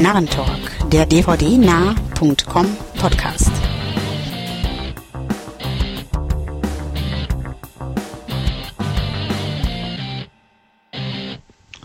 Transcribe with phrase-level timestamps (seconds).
[0.00, 3.50] Narrentalk, der dvdnah.com Podcast.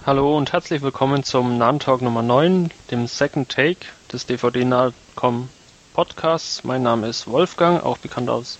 [0.05, 5.49] Hallo und herzlich willkommen zum Narrentalk Nummer 9, dem Second Take des dvdnah.com
[5.93, 6.63] Podcasts.
[6.63, 8.59] Mein Name ist Wolfgang, auch bekannt als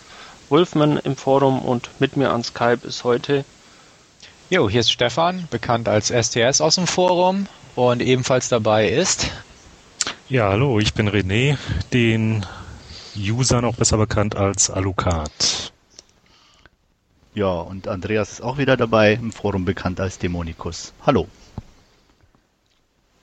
[0.49, 3.45] Wolfman im Forum und mit mir an Skype ist heute
[4.51, 9.31] Jo, hier ist Stefan, bekannt als STS aus dem Forum und ebenfalls dabei ist.
[10.29, 11.57] Ja, hallo, ich bin René,
[11.93, 12.45] den
[13.15, 15.73] Usern auch besser bekannt als Alucard.
[17.33, 20.93] Ja, und Andreas ist auch wieder dabei, im Forum bekannt als Dämonikus.
[21.07, 21.27] Hallo.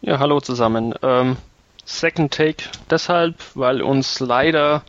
[0.01, 0.93] Ja, hallo zusammen.
[1.03, 1.37] Ähm,
[1.85, 4.83] Second Take deshalb, weil uns leider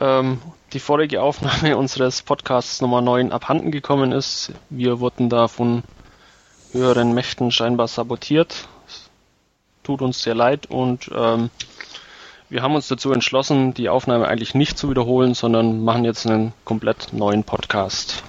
[0.00, 0.40] ähm,
[0.72, 4.52] die vorige Aufnahme unseres Podcasts Nummer 9 abhanden gekommen ist.
[4.70, 5.82] Wir wurden da von
[6.72, 8.68] höheren Mächten scheinbar sabotiert.
[9.82, 11.50] Tut uns sehr leid und ähm,
[12.48, 16.52] wir haben uns dazu entschlossen, die Aufnahme eigentlich nicht zu wiederholen, sondern machen jetzt einen
[16.64, 18.22] komplett neuen Podcast.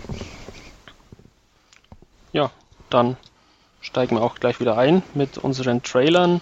[2.32, 2.52] Ja,
[2.90, 3.18] dann
[3.82, 6.42] steigen wir auch gleich wieder ein mit unseren Trailern.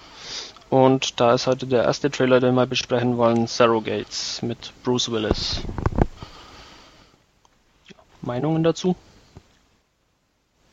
[0.72, 5.60] Und da ist heute der erste Trailer, den wir besprechen wollen, Surrogates mit Bruce Willis.
[8.22, 8.96] Meinungen dazu?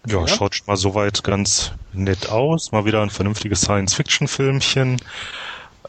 [0.07, 2.71] Ja, ja, schaut schon mal soweit ganz nett aus.
[2.71, 5.01] Mal wieder ein vernünftiges Science-Fiction-Filmchen.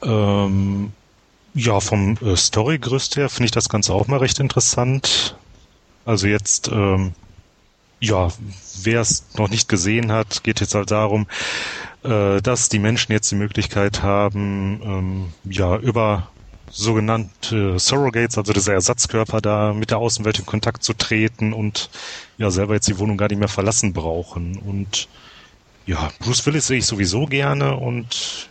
[0.01, 0.91] Ähm,
[1.53, 5.35] ja, vom äh, Story-Gerüst her finde ich das Ganze auch mal recht interessant.
[6.05, 7.13] Also jetzt, ähm,
[7.99, 8.29] ja,
[8.81, 11.27] wer es noch nicht gesehen hat, geht jetzt halt darum,
[12.03, 16.29] äh, dass die Menschen jetzt die Möglichkeit haben, ähm, ja, über
[16.71, 21.89] sogenannte Surrogates, also diese Ersatzkörper da mit der Außenwelt in Kontakt zu treten und
[22.37, 24.57] ja selber jetzt die Wohnung gar nicht mehr verlassen brauchen.
[24.57, 25.07] Und
[25.85, 28.49] ja, Bruce Willis sehe ich sowieso gerne und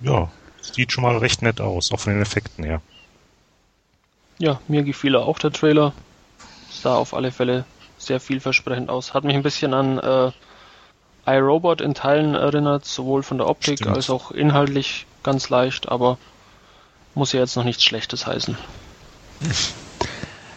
[0.00, 0.30] ja,
[0.60, 2.80] sieht schon mal recht nett aus, auch von den Effekten her.
[4.38, 5.92] Ja, mir gefiel auch der Trailer.
[6.70, 7.64] Sah auf alle Fälle
[7.98, 9.14] sehr vielversprechend aus.
[9.14, 10.30] Hat mich ein bisschen an äh,
[11.36, 13.96] iRobot in Teilen erinnert, sowohl von der Optik Stimmt.
[13.96, 16.18] als auch inhaltlich ganz leicht, aber
[17.14, 18.56] muss ja jetzt noch nichts Schlechtes heißen.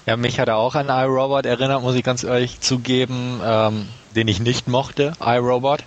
[0.06, 4.28] Ja, mich hat er auch an iRobot erinnert, muss ich ganz ehrlich zugeben, ähm, den
[4.28, 5.84] ich nicht mochte, iRobot.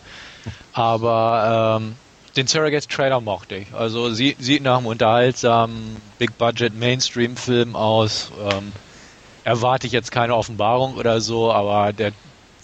[0.72, 1.97] Aber ähm,
[2.37, 3.72] den Surrogates Trailer mochte ich.
[3.75, 8.31] Also sieht, sieht nach einem unterhaltsamen Big Budget Mainstream Film aus.
[8.51, 8.72] Ähm,
[9.45, 12.12] erwarte ich jetzt keine Offenbarung oder so, aber der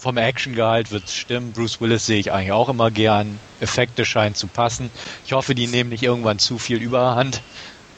[0.01, 1.53] vom Actiongehalt wird es stimmen.
[1.53, 3.39] Bruce Willis sehe ich eigentlich auch immer gern.
[3.61, 4.91] Effekte scheinen zu passen.
[5.27, 7.43] Ich hoffe, die nehmen nicht irgendwann zu viel Überhand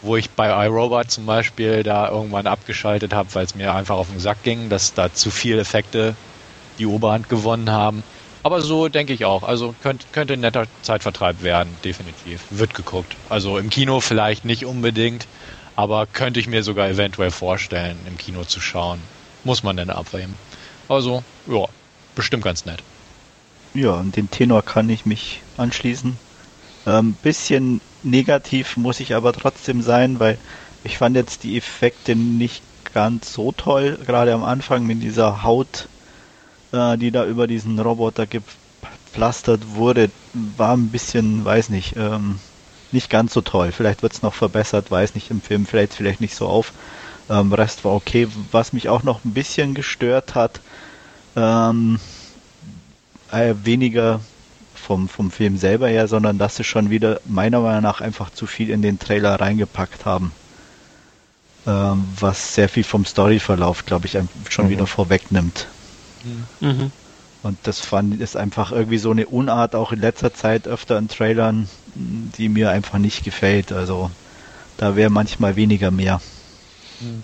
[0.03, 4.11] wo ich bei iRobot zum Beispiel da irgendwann abgeschaltet habe, weil es mir einfach auf
[4.11, 6.17] den Sack ging, dass da zu viele Effekte
[6.79, 8.03] die Oberhand gewonnen haben.
[8.43, 9.45] Aber so denke ich auch.
[9.45, 12.43] Also könnte, könnte ein netter Zeitvertreib werden, definitiv.
[12.51, 13.15] Wird geguckt.
[13.29, 15.29] Also im Kino vielleicht nicht unbedingt,
[15.77, 19.01] aber könnte ich mir sogar eventuell vorstellen, im Kino zu schauen.
[19.45, 20.35] Muss man denn abwägen.
[20.89, 21.67] Also, ja,
[22.15, 22.83] bestimmt ganz nett.
[23.75, 26.17] Ja, an den Tenor kann ich mich anschließen.
[26.87, 30.39] Ähm, bisschen negativ muss ich aber trotzdem sein, weil
[30.85, 32.63] ich fand jetzt die Effekte nicht
[32.93, 35.89] ganz so toll, gerade am Anfang mit dieser Haut,
[36.73, 42.39] äh, die da über diesen Roboter gepflastert wurde, war ein bisschen, weiß nicht, ähm,
[42.91, 43.73] nicht ganz so toll.
[43.73, 46.73] Vielleicht wird es noch verbessert, weiß nicht, im Film fällt vielleicht nicht so auf.
[47.31, 48.29] Ähm, Rest war okay.
[48.51, 50.61] Was mich auch noch ein bisschen gestört hat,
[51.37, 51.99] ähm,
[53.31, 54.21] äh, weniger
[54.75, 58.47] vom, vom Film selber her, sondern dass sie schon wieder meiner Meinung nach einfach zu
[58.47, 60.33] viel in den Trailer reingepackt haben.
[61.67, 64.71] Ähm, was sehr viel vom Storyverlauf, glaube ich, schon mhm.
[64.71, 65.69] wieder vorwegnimmt.
[66.61, 66.91] Mhm.
[67.43, 71.09] Und das fand ist einfach irgendwie so eine Unart auch in letzter Zeit öfter in
[71.09, 73.73] Trailern, die mir einfach nicht gefällt.
[73.73, 74.11] Also
[74.77, 76.21] da wäre manchmal weniger mehr.
[77.01, 77.23] Mhm.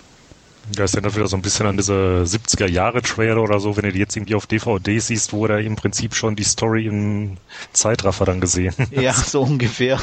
[0.77, 3.85] Ja, ist ja wieder so ein bisschen an diese 70er Jahre Trailer oder so, wenn
[3.85, 7.37] du die jetzt irgendwie auf DVD siehst, wo er im Prinzip schon die Story im
[7.73, 9.99] Zeitraffer dann gesehen Ja, so ungefähr.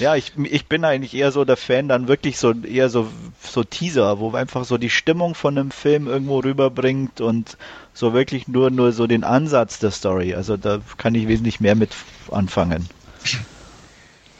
[0.00, 3.08] ja, ich, ich bin eigentlich eher so der Fan, dann wirklich so eher so,
[3.40, 7.56] so Teaser, wo einfach so die Stimmung von einem Film irgendwo rüberbringt und
[7.94, 10.34] so wirklich nur, nur so den Ansatz der Story.
[10.34, 11.90] Also da kann ich wesentlich mehr mit
[12.30, 12.88] anfangen.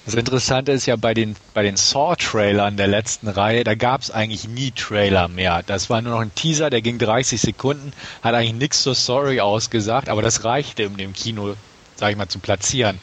[0.04, 4.10] Das Interessante ist ja bei den, bei den Saw-Trailern der letzten Reihe, da gab es
[4.10, 5.62] eigentlich nie Trailer mehr.
[5.64, 9.40] Das war nur noch ein Teaser, der ging 30 Sekunden, hat eigentlich nichts zur Story
[9.40, 11.54] ausgesagt, aber das reichte, um dem Kino,
[11.94, 12.98] sag ich mal, zu platzieren.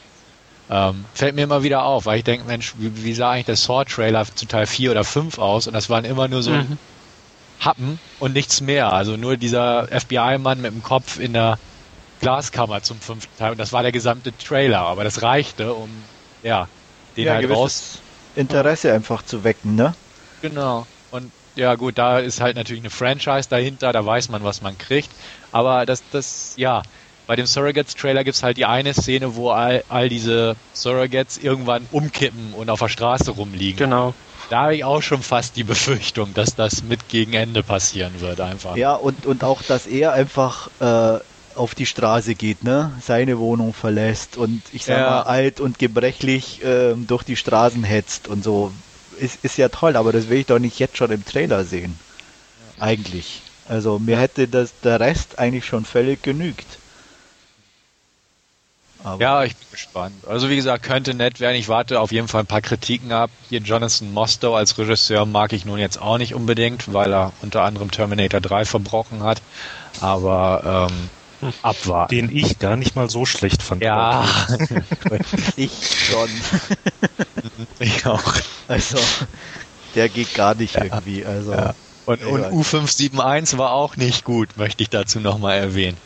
[0.68, 3.56] Ähm, fällt mir immer wieder auf, weil ich denke, Mensch, wie, wie, sah eigentlich der
[3.56, 5.66] Saw-Trailer zu Teil 4 oder 5 aus?
[5.66, 6.76] Und das waren immer nur so mhm.
[7.60, 8.92] Happen und nichts mehr.
[8.92, 11.58] Also nur dieser FBI-Mann mit dem Kopf in der
[12.20, 13.52] Glaskammer zum fünften Teil.
[13.52, 15.90] Und das war der gesamte Trailer, aber das reichte, um
[16.42, 16.68] ja,
[17.20, 17.98] den ja, halt raus.
[18.36, 19.94] Interesse einfach zu wecken, ne?
[20.42, 20.86] Genau.
[21.10, 24.78] Und ja gut, da ist halt natürlich eine Franchise dahinter, da weiß man, was man
[24.78, 25.10] kriegt.
[25.52, 26.82] Aber das, das, ja,
[27.26, 32.54] bei dem Surrogates-Trailer gibt's halt die eine Szene, wo all, all diese Surrogates irgendwann umkippen
[32.54, 33.76] und auf der Straße rumliegen.
[33.76, 34.14] Genau.
[34.48, 38.40] Da habe ich auch schon fast die Befürchtung, dass das mit gegen Ende passieren wird
[38.40, 38.74] einfach.
[38.76, 41.20] Ja, und, und auch, dass er einfach äh,
[41.54, 42.92] auf die Straße geht, ne?
[43.04, 45.10] Seine Wohnung verlässt und ich sag Ja.
[45.10, 48.72] mal alt und gebrechlich ähm, durch die Straßen hetzt und so.
[49.18, 51.98] Ist, ist ja toll, aber das will ich doch nicht jetzt schon im Trailer sehen.
[52.78, 53.42] Eigentlich.
[53.68, 56.66] Also mir hätte das der Rest eigentlich schon völlig genügt.
[59.02, 60.14] Aber Ja, ich bin gespannt.
[60.26, 61.56] Also wie gesagt, könnte nett werden.
[61.56, 63.30] Ich warte auf jeden Fall ein paar Kritiken ab.
[63.48, 67.62] Hier Jonathan Mostow als Regisseur mag ich nun jetzt auch nicht unbedingt, weil er unter
[67.62, 69.40] anderem Terminator 3 verbrochen hat.
[70.00, 71.10] Aber ähm,
[71.62, 72.14] abwarten.
[72.14, 73.82] Den ich gar nicht mal so schlecht fand.
[73.82, 74.26] Ja,
[75.56, 76.28] ich schon.
[77.78, 78.34] ich auch.
[78.66, 78.98] Also
[79.94, 81.24] der geht gar nicht irgendwie.
[81.24, 81.74] Also Ja.
[82.04, 82.48] Und, und Ja.
[82.50, 86.00] U571 war auch nicht gut, möchte ich dazu nochmal erwähnen.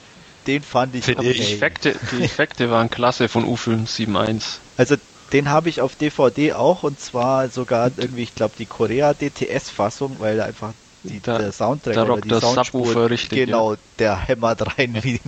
[0.47, 1.55] den fand ich Die okay.
[1.55, 4.63] Effekte, die Effekte waren klasse von U571.
[4.77, 4.97] Also
[5.33, 10.19] den habe ich auf DVD auch und zwar sogar irgendwie, ich glaube, die Korea DTS-Fassung,
[10.21, 14.79] weil da einfach die, Da- der Soundtrack da oder die Subwoofer richtig, genau, der hämmert
[14.79, 15.21] rein wie,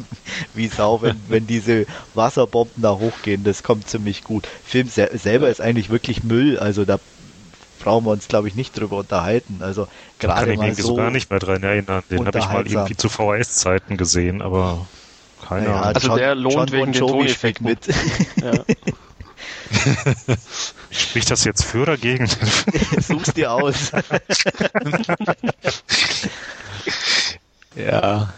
[0.54, 4.46] wie Sau, wenn, wenn diese Wasserbomben da hochgehen, das kommt ziemlich gut.
[4.64, 6.98] Film sel selber ist eigentlich wirklich Müll, also da
[7.78, 9.62] brauchen wir uns, glaube ich, nicht drüber unterhalten.
[9.62, 9.86] Also
[10.18, 12.02] Da kann gerade ich mal mich so, gar nicht mehr dran erinnern.
[12.10, 14.88] Den habe ich mal irgendwie zu VHS-Zeiten gesehen, aber
[15.46, 15.94] keine naja, Ahnung.
[15.94, 17.86] Also der lohnt John wegen Bon den Jovi spielt mit.
[18.40, 18.64] Ja.
[20.90, 22.26] Spricht das jetzt für oder gegen?
[23.00, 23.92] Such's dir aus.
[27.76, 28.32] Ja.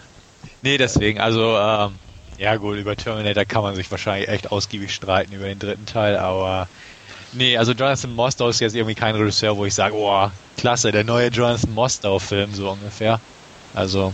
[0.63, 1.95] Nee, deswegen, also, ähm,
[2.37, 6.17] ja gut, über Terminator kann man sich wahrscheinlich echt ausgiebig streiten über den dritten Teil,
[6.17, 6.69] aber
[7.33, 11.05] nee, also Jonathan Mostow ist jetzt irgendwie kein Regisseur, wo ich sage, oh, klasse, der
[11.05, 13.21] neue Jonathan Mostow-Film, so ungefähr.
[13.75, 14.13] Also,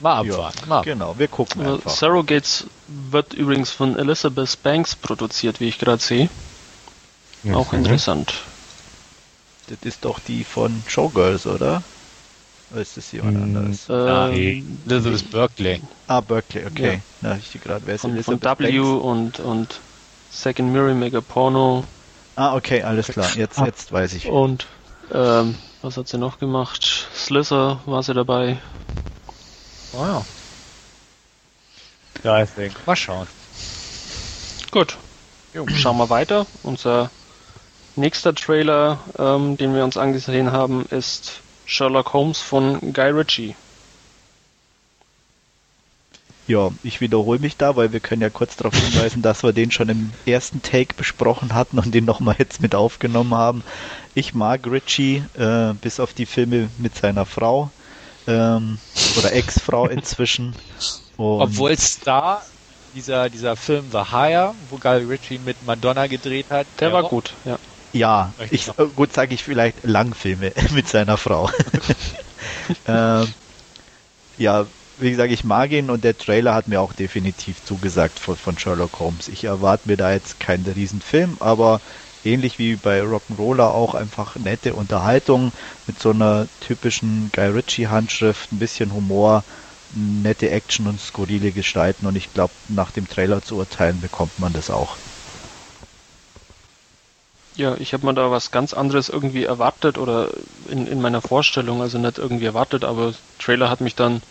[0.00, 0.68] mal Ja, abwarten.
[0.68, 1.90] mal genau, wir gucken Aber einfach.
[1.92, 2.66] Surrogates
[3.10, 6.28] wird übrigens von Elizabeth Banks produziert, wie ich gerade sehe.
[7.54, 7.80] Auch Mhm.
[7.80, 8.34] interessant.
[9.68, 11.82] Das ist doch die von Showgirls, oder?
[12.72, 13.88] Oder ist das jemand anderes?
[13.88, 14.64] Äh, Nee.
[14.86, 15.82] Elizabeth Berkley.
[16.06, 17.02] Ah, Berkeley, okay.
[17.20, 17.86] Na, ich die gerade.
[17.86, 19.80] Wer ist von, von Elizabeth W und, und
[20.30, 21.84] Second Mary Mega Porno
[22.36, 23.36] Ah, okay, alles klar.
[23.36, 24.26] Jetzt, jetzt weiß ich.
[24.26, 24.66] und
[25.12, 27.08] ähm, was hat sie noch gemacht?
[27.14, 28.58] Slither war sie dabei.
[29.92, 30.24] Oh ja.
[32.24, 32.74] Ja, deswegen.
[32.86, 33.26] Mal schauen.
[34.70, 34.96] Gut.
[35.74, 36.46] Schauen wir weiter.
[36.62, 37.10] Unser
[37.96, 43.54] nächster Trailer, ähm, den wir uns angesehen haben, ist Sherlock Holmes von Guy Ritchie.
[46.46, 49.70] Ja, ich wiederhole mich da, weil wir können ja kurz darauf hinweisen, dass wir den
[49.70, 53.62] schon im ersten Take besprochen hatten und den nochmal jetzt mit aufgenommen haben.
[54.14, 57.70] Ich mag Ritchie, äh, bis auf die Filme mit seiner Frau
[58.28, 58.78] ähm,
[59.18, 60.54] oder Ex-Frau inzwischen.
[61.16, 62.42] Obwohl Star,
[62.94, 67.34] dieser, dieser Film The Hire, wo Guy Ritchie mit Madonna gedreht hat, Der war gut,
[67.44, 67.58] ja.
[67.92, 71.50] Ja, ich, äh, gut sage ich vielleicht Langfilme mit seiner Frau.
[72.86, 73.32] ähm,
[74.36, 74.66] ja,
[74.98, 78.58] wie gesagt, ich mag ihn und der Trailer hat mir auch definitiv zugesagt von, von
[78.58, 79.28] Sherlock Holmes.
[79.28, 81.80] Ich erwarte mir da jetzt keinen Riesenfilm, aber
[82.28, 85.52] ähnlich wie bei Rock'n'Roller auch einfach nette Unterhaltung
[85.86, 89.44] mit so einer typischen Guy Ritchie Handschrift, ein bisschen Humor,
[89.94, 94.52] nette Action und skurrile Gestalten und ich glaube, nach dem Trailer zu urteilen bekommt man
[94.52, 94.98] das auch.
[97.56, 100.30] Ja, ich habe mir da was ganz anderes irgendwie erwartet oder
[100.68, 104.22] in, in meiner Vorstellung, also nicht irgendwie erwartet, aber Trailer hat mich dann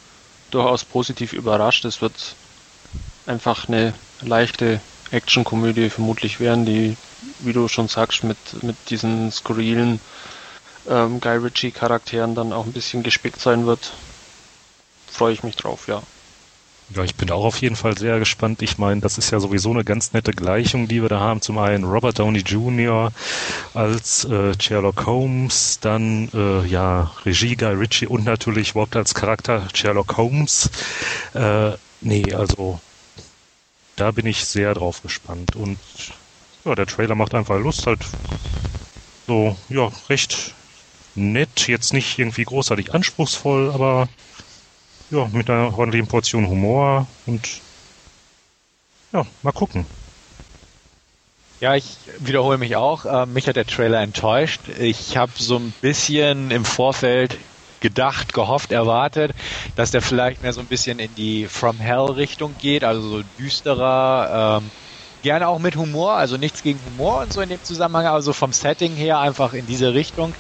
[0.50, 1.84] durchaus positiv überrascht.
[1.84, 2.38] Es wird
[3.26, 6.96] einfach eine leichte Actionkomödie vermutlich werden, die,
[7.40, 10.00] wie du schon sagst, mit, mit diesen skurrilen
[10.90, 13.94] ähm, Guy Ritchie Charakteren dann auch ein bisschen gespickt sein wird.
[15.08, 16.02] Freue ich mich drauf, ja.
[16.96, 18.62] Ja, ich bin auch auf jeden Fall sehr gespannt.
[18.62, 21.42] Ich meine, das ist ja sowieso eine ganz nette Gleichung, die wir da haben.
[21.42, 23.12] Zum einen Robert Downey Jr.
[23.74, 29.68] als äh, Sherlock Holmes, dann äh, ja Regie Guy Ritchie und natürlich überhaupt als Charakter
[29.74, 30.70] Sherlock Holmes.
[31.34, 32.80] Äh, nee, also
[33.98, 35.58] da bin ich sehr drauf gespannt.
[35.58, 35.80] Und
[36.66, 38.06] ja, der Trailer macht einfach Lust, halt
[39.28, 40.56] so, ja, recht
[41.16, 44.08] nett, jetzt nicht irgendwie großartig anspruchsvoll, aber
[45.10, 47.62] ja, mit einer ordentlichen Portion Humor und
[49.14, 49.86] ja, mal gucken.
[51.60, 53.06] Ja, ich wiederhole mich auch.
[53.06, 54.62] Äh, mich hat der Trailer enttäuscht.
[54.80, 57.40] Ich habe so ein bisschen im Vorfeld
[57.80, 59.34] gedacht, gehofft, erwartet,
[59.76, 63.24] dass der vielleicht mehr so ein bisschen in die From Hell Richtung geht, also so
[63.24, 64.72] düsterer, ähm,
[65.28, 68.32] gerne auch mit Humor, also nichts gegen Humor und so in dem Zusammenhang, aber so
[68.32, 70.34] vom Setting her einfach in diese Richtung.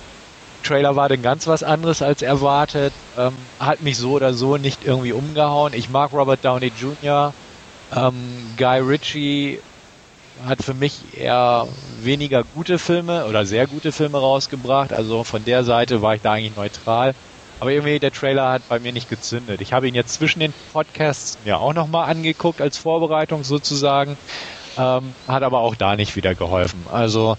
[0.64, 4.86] Trailer war dann ganz was anderes als erwartet, ähm, hat mich so oder so nicht
[4.86, 5.74] irgendwie umgehauen.
[5.74, 7.34] Ich mag Robert Downey Jr.,
[7.94, 8.16] ähm,
[8.56, 9.60] Guy Ritchie
[10.46, 11.68] hat für mich eher
[12.00, 16.32] weniger gute Filme oder sehr gute Filme rausgebracht, also von der Seite war ich da
[16.32, 17.14] eigentlich neutral.
[17.60, 19.60] Aber irgendwie der Trailer hat bei mir nicht gezündet.
[19.60, 24.16] Ich habe ihn jetzt zwischen den Podcasts mir auch nochmal angeguckt als Vorbereitung sozusagen.
[24.78, 26.86] Ähm, hat aber auch da nicht wieder geholfen.
[26.92, 27.38] Also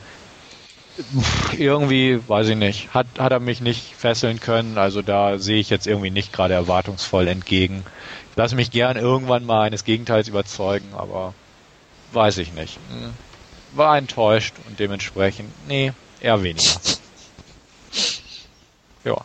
[1.56, 4.78] irgendwie, weiß ich nicht, hat, hat er mich nicht fesseln können.
[4.78, 7.84] Also da sehe ich jetzt irgendwie nicht gerade erwartungsvoll entgegen.
[8.30, 11.34] Ich lasse mich gern irgendwann mal eines Gegenteils überzeugen, aber
[12.12, 12.78] weiß ich nicht.
[12.90, 13.12] Hm.
[13.72, 16.80] War enttäuscht und dementsprechend, nee, eher weniger.
[19.04, 19.16] Ja.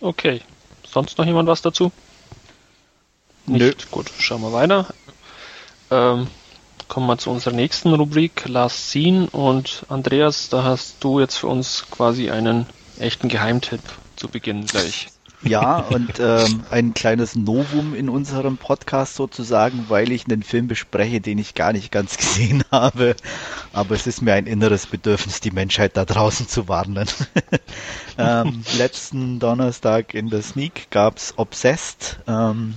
[0.00, 0.40] Okay.
[0.84, 1.92] Sonst noch jemand was dazu?
[3.46, 3.60] Nicht.
[3.60, 3.72] Nö.
[3.90, 4.86] Gut, schauen wir weiter.
[5.90, 6.26] Ähm,
[6.88, 9.28] kommen wir zu unserer nächsten Rubrik, Last Scene.
[9.30, 12.66] Und Andreas, da hast du jetzt für uns quasi einen
[12.98, 13.82] echten Geheimtipp
[14.16, 15.08] zu Beginn gleich.
[15.42, 21.20] Ja, und ähm, ein kleines Novum in unserem Podcast sozusagen, weil ich einen Film bespreche,
[21.20, 23.14] den ich gar nicht ganz gesehen habe.
[23.72, 27.06] Aber es ist mir ein inneres Bedürfnis, die Menschheit da draußen zu warnen.
[28.18, 32.18] ähm, letzten Donnerstag in der Sneak gab's Obsessed.
[32.26, 32.74] Ähm,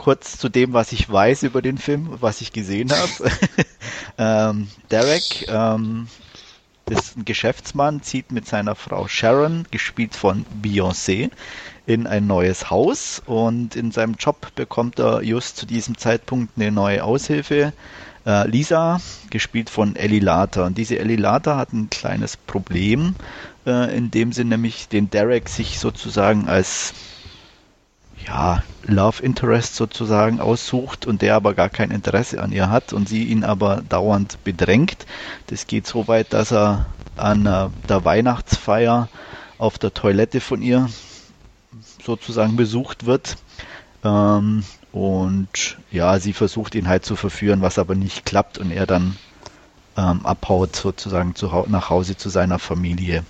[0.00, 3.30] kurz zu dem, was ich weiß über den Film, was ich gesehen habe.
[4.18, 6.08] ähm, Derek ähm,
[6.88, 11.30] ist ein Geschäftsmann, zieht mit seiner Frau Sharon, gespielt von Beyoncé,
[11.84, 16.72] in ein neues Haus und in seinem Job bekommt er just zu diesem Zeitpunkt eine
[16.72, 17.74] neue Aushilfe.
[18.24, 20.64] Äh, Lisa, gespielt von Ellie Later.
[20.64, 23.16] Und diese Ellie Later hat ein kleines Problem,
[23.66, 26.94] äh, in dem sie nämlich den Derek sich sozusagen als
[28.26, 33.08] ja, Love Interest sozusagen aussucht und der aber gar kein Interesse an ihr hat und
[33.08, 35.06] sie ihn aber dauernd bedrängt.
[35.48, 36.86] Das geht so weit, dass er
[37.16, 39.08] an äh, der Weihnachtsfeier
[39.58, 40.88] auf der Toilette von ihr
[42.04, 43.36] sozusagen besucht wird.
[44.02, 48.86] Ähm, und ja, sie versucht ihn halt zu verführen, was aber nicht klappt und er
[48.86, 49.16] dann
[49.96, 53.24] ähm, abhaut sozusagen zu, nach Hause zu seiner Familie.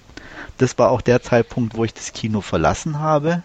[0.59, 3.43] Das war auch der Zeitpunkt, wo ich das Kino verlassen habe.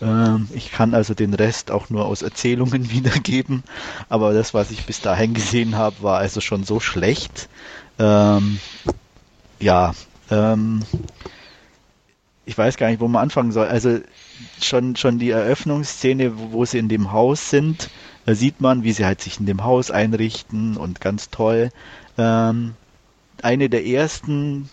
[0.00, 3.62] Ähm, ich kann also den Rest auch nur aus Erzählungen wiedergeben,
[4.08, 7.48] aber das, was ich bis dahin gesehen habe, war also schon so schlecht.
[7.98, 8.60] Ähm,
[9.60, 9.94] ja,
[10.30, 10.82] ähm,
[12.46, 13.66] ich weiß gar nicht, wo man anfangen soll.
[13.66, 13.98] Also
[14.62, 17.90] schon, schon die Eröffnungsszene, wo, wo sie in dem Haus sind,
[18.24, 21.70] da sieht man, wie sie halt sich in dem Haus einrichten und ganz toll.
[22.16, 22.74] Ähm,
[23.42, 24.68] eine der ersten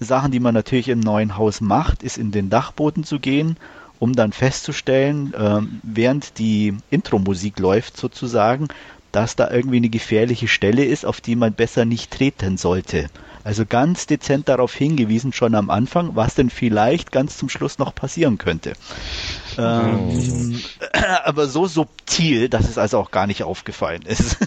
[0.00, 3.56] Sachen, die man natürlich im neuen Haus macht, ist in den Dachboden zu gehen,
[3.98, 8.68] um dann festzustellen, ähm, während die Intro-Musik läuft sozusagen,
[9.12, 13.08] dass da irgendwie eine gefährliche Stelle ist, auf die man besser nicht treten sollte.
[13.44, 17.94] Also ganz dezent darauf hingewiesen, schon am Anfang, was denn vielleicht ganz zum Schluss noch
[17.94, 18.72] passieren könnte.
[19.56, 20.60] Ähm,
[20.92, 20.98] oh.
[21.24, 24.36] aber so subtil, dass es also auch gar nicht aufgefallen ist.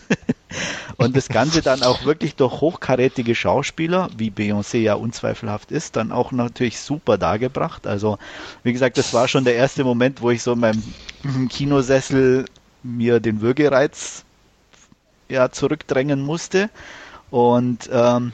[0.98, 6.12] Und das Ganze dann auch wirklich durch hochkarätige Schauspieler, wie Beyoncé ja unzweifelhaft ist, dann
[6.12, 7.88] auch natürlich super dargebracht.
[7.88, 8.18] Also,
[8.64, 10.96] wie gesagt, das war schon der erste Moment, wo ich so in meinem
[11.50, 12.46] Kinosessel
[12.82, 14.26] mir den Würgereiz
[15.30, 16.70] ja zurückdrängen musste.
[17.30, 18.34] Und ähm,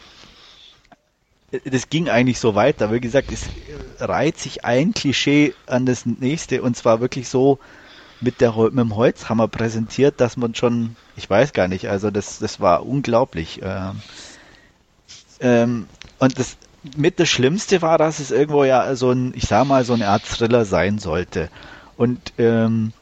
[1.63, 2.91] das ging eigentlich so weiter.
[2.91, 3.49] Wie gesagt, es
[3.99, 7.59] reiht sich ein Klischee an das nächste und zwar wirklich so
[8.21, 12.39] mit, der, mit dem Holzhammer präsentiert, dass man schon, ich weiß gar nicht, also das,
[12.39, 13.61] das war unglaublich.
[13.63, 14.01] Ähm,
[15.39, 15.87] ähm,
[16.19, 16.57] und das
[16.95, 20.07] mit das Schlimmste war, dass es irgendwo ja so ein, ich sag mal, so eine
[20.07, 21.49] Art Thriller sein sollte.
[21.97, 22.93] Und ähm,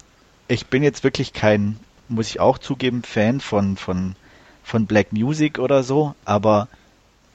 [0.47, 4.15] ich bin jetzt wirklich kein, muss ich auch zugeben, Fan von, von,
[4.63, 6.67] von Black Music oder so, aber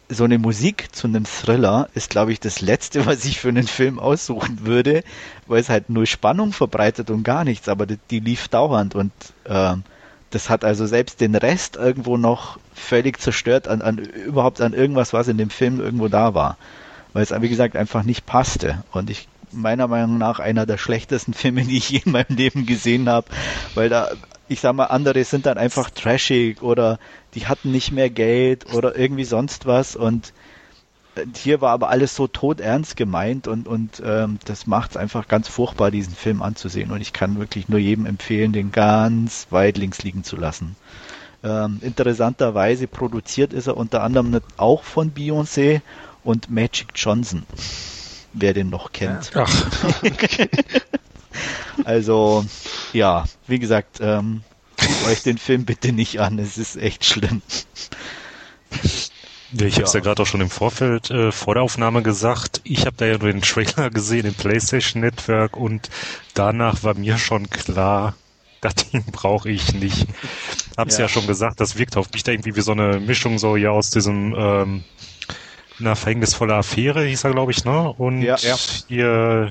[0.08, 3.66] so eine Musik zu einem Thriller ist, glaube ich, das Letzte, was ich für einen
[3.66, 5.04] Film aussuchen würde,
[5.46, 9.12] weil es halt nur Spannung verbreitet und gar nichts, aber die, die lief dauernd und
[9.44, 9.74] äh,
[10.30, 15.12] das hat also selbst den Rest irgendwo noch völlig zerstört an, an überhaupt an irgendwas,
[15.12, 16.58] was in dem Film irgendwo da war.
[17.14, 18.84] Weil es, wie gesagt, einfach nicht passte.
[18.92, 22.66] Und ich meiner Meinung nach einer der schlechtesten Filme, die ich je in meinem Leben
[22.66, 23.28] gesehen habe,
[23.74, 24.10] weil da
[24.48, 26.98] ich sag mal, andere sind dann einfach trashig oder
[27.34, 30.32] die hatten nicht mehr Geld oder irgendwie sonst was und
[31.14, 35.28] äh, hier war aber alles so todernst gemeint und, und ähm, das macht es einfach
[35.28, 36.90] ganz furchtbar, diesen Film anzusehen.
[36.90, 40.76] Und ich kann wirklich nur jedem empfehlen, den ganz weit links liegen zu lassen.
[41.44, 45.82] Ähm, interessanterweise produziert ist er unter anderem auch von Beyoncé
[46.24, 47.44] und Magic Johnson,
[48.32, 49.30] wer den noch kennt.
[49.34, 49.48] Ach.
[51.84, 52.44] Also,
[52.92, 54.42] ja, wie gesagt, ähm,
[55.08, 57.42] euch den Film bitte nicht an, es ist echt schlimm.
[59.52, 62.60] Ja, ich habe es ja, gerade auch schon im Vorfeld äh, vor der Aufnahme gesagt.
[62.64, 65.88] Ich habe da ja nur den Trailer gesehen im PlayStation Network und
[66.34, 68.14] danach war mir schon klar,
[68.60, 70.06] das Ding brauche ich nicht.
[70.76, 71.04] Hab's ja.
[71.04, 73.70] ja schon gesagt, das wirkt auf mich da irgendwie wie so eine Mischung so ja
[73.70, 74.84] aus diesem ähm,
[75.80, 77.92] einer verhängnisvolle Affäre, hieß er, glaube ich, ne?
[77.92, 78.56] Und ja, ja.
[78.88, 79.50] hier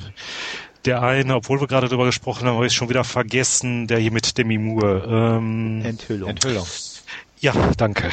[0.87, 4.11] der eine, obwohl wir gerade drüber gesprochen haben, habe ich schon wieder vergessen, der hier
[4.11, 5.37] mit Demi Moore.
[5.37, 6.29] Ähm, Enthüllung.
[6.29, 6.65] Enthüllung.
[7.39, 8.09] Ja, danke.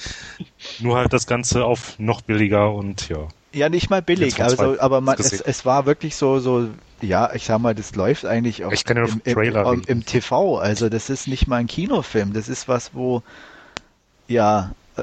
[0.78, 3.28] Nur halt das Ganze auf noch billiger und ja.
[3.52, 6.68] Ja, nicht mal billig, also, aber man, es, es war wirklich so, so,
[7.00, 10.04] ja, ich sag mal, das läuft eigentlich auch ich kann ja im, im, im, im,
[10.04, 13.22] TV, also das ist nicht mal ein Kinofilm, das ist was, wo,
[14.28, 15.02] ja, äh,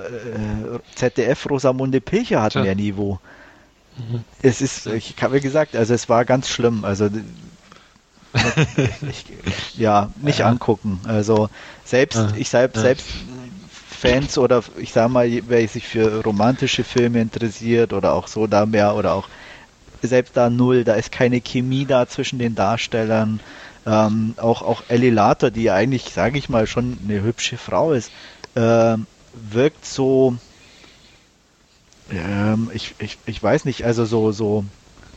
[0.94, 3.20] ZDF Rosamunde Pilcher hat mehr Niveau.
[3.98, 4.24] Mhm.
[4.42, 7.10] Es ist, ich habe gesagt, also es war ganz schlimm, also
[9.10, 9.26] ich,
[9.78, 10.50] ja, nicht ja.
[10.50, 11.00] angucken.
[11.06, 11.50] Also
[11.86, 12.34] selbst, ja.
[12.36, 13.08] ich selbst, selbst
[13.90, 18.66] Fans oder ich sag mal, wer sich für romantische Filme interessiert oder auch so da
[18.66, 19.30] mehr oder auch
[20.02, 23.40] selbst da null, da ist keine Chemie da zwischen den Darstellern.
[23.86, 28.12] Ähm, auch auch Ellie Later, die eigentlich, sage ich mal, schon eine hübsche Frau ist,
[28.56, 28.96] äh,
[29.34, 30.36] wirkt so,
[32.12, 34.65] ähm, ich, ich, ich weiß nicht, also so so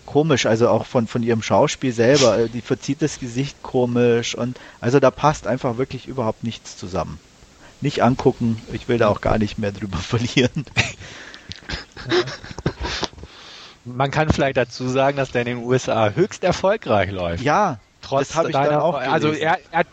[0.05, 4.59] komisch, also auch von von ihrem Schauspiel selber, äh, die verzieht das Gesicht komisch und
[4.81, 7.19] also da passt einfach wirklich überhaupt nichts zusammen
[7.81, 8.61] nicht angucken.
[8.73, 10.65] Ich will da auch gar nicht mehr drüber verlieren.
[13.85, 17.45] Man kann vielleicht dazu sagen, dass der in den USA höchst erfolgreich läuft.
[17.45, 18.95] Ja, trotz das habe ich dann auch.
[18.95, 19.13] Gelesen.
[19.13, 19.87] Also er, er hat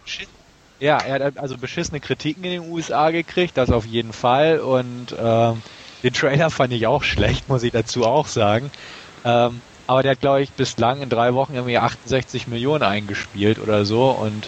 [0.80, 4.60] ja, er hat also beschissene Kritiken in den USA gekriegt, das auf jeden Fall.
[4.60, 5.62] Und ähm,
[6.04, 8.70] den Trailer fand ich auch schlecht, muss ich dazu auch sagen.
[9.26, 13.86] Ähm, aber der hat, glaube ich, bislang in drei Wochen irgendwie 68 Millionen eingespielt oder
[13.86, 14.10] so.
[14.10, 14.48] Und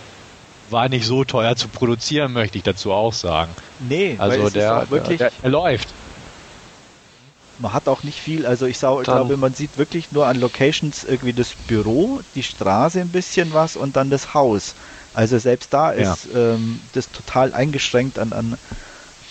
[0.69, 3.51] war nicht so teuer zu produzieren, möchte ich dazu auch sagen.
[3.88, 5.89] Nee, also der, wirklich, der, der, läuft.
[7.60, 11.06] Man hat auch nicht viel, also ich sag, glaube, man sieht wirklich nur an Locations
[11.06, 14.75] irgendwie das Büro, die Straße ein bisschen was und dann das Haus.
[15.13, 16.53] Also selbst da ist ja.
[16.53, 18.58] ähm, das total eingeschränkt an, an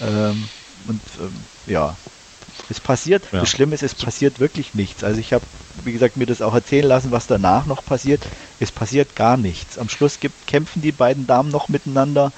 [0.00, 0.48] ähm,
[0.88, 1.34] und ähm,
[1.66, 1.96] ja,
[2.70, 3.40] es passiert, ja.
[3.40, 5.04] das Schlimme ist, es passiert wirklich nichts.
[5.04, 5.44] Also ich habe,
[5.84, 8.22] wie gesagt, mir das auch erzählen lassen, was danach noch passiert.
[8.60, 9.78] Es passiert gar nichts.
[9.78, 12.32] Am Schluss gibt, kämpfen die beiden Damen noch miteinander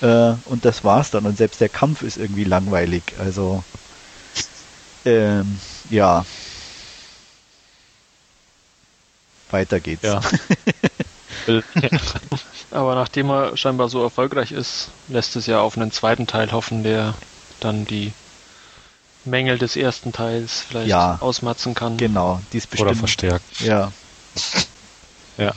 [0.00, 1.26] äh, und das war's dann.
[1.26, 3.02] Und selbst der Kampf ist irgendwie langweilig.
[3.18, 3.64] Also
[5.04, 5.58] ähm,
[5.90, 6.24] ja.
[9.50, 10.02] Weiter geht's.
[10.02, 10.20] Ja.
[12.70, 16.82] Aber nachdem er scheinbar so erfolgreich ist, lässt es ja auf einen zweiten Teil hoffen,
[16.84, 17.14] der
[17.60, 18.12] dann die
[19.24, 21.96] Mängel des ersten Teils vielleicht ja, ausmatzen kann.
[21.96, 22.90] Genau, dies bestimmt.
[22.90, 23.60] Oder verstärkt.
[23.60, 23.92] Ja.
[25.38, 25.52] ja.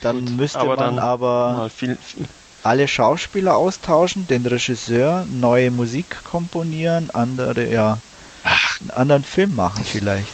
[0.00, 2.26] Dann Gut, müsste aber man dann aber viel, viel
[2.64, 7.98] alle Schauspieler austauschen, den Regisseur, neue Musik komponieren, andere, ja,
[8.42, 8.80] Ach.
[8.80, 10.32] einen anderen Film machen vielleicht.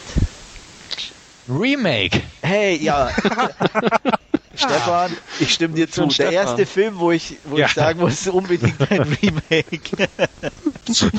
[1.49, 2.21] Remake.
[2.41, 3.09] Hey, ja.
[4.61, 6.05] Stefan, ich stimme dir zu.
[6.07, 7.67] Der erste Film, wo ich, wo ja.
[7.67, 9.79] ich sagen muss, unbedingt ein Remake.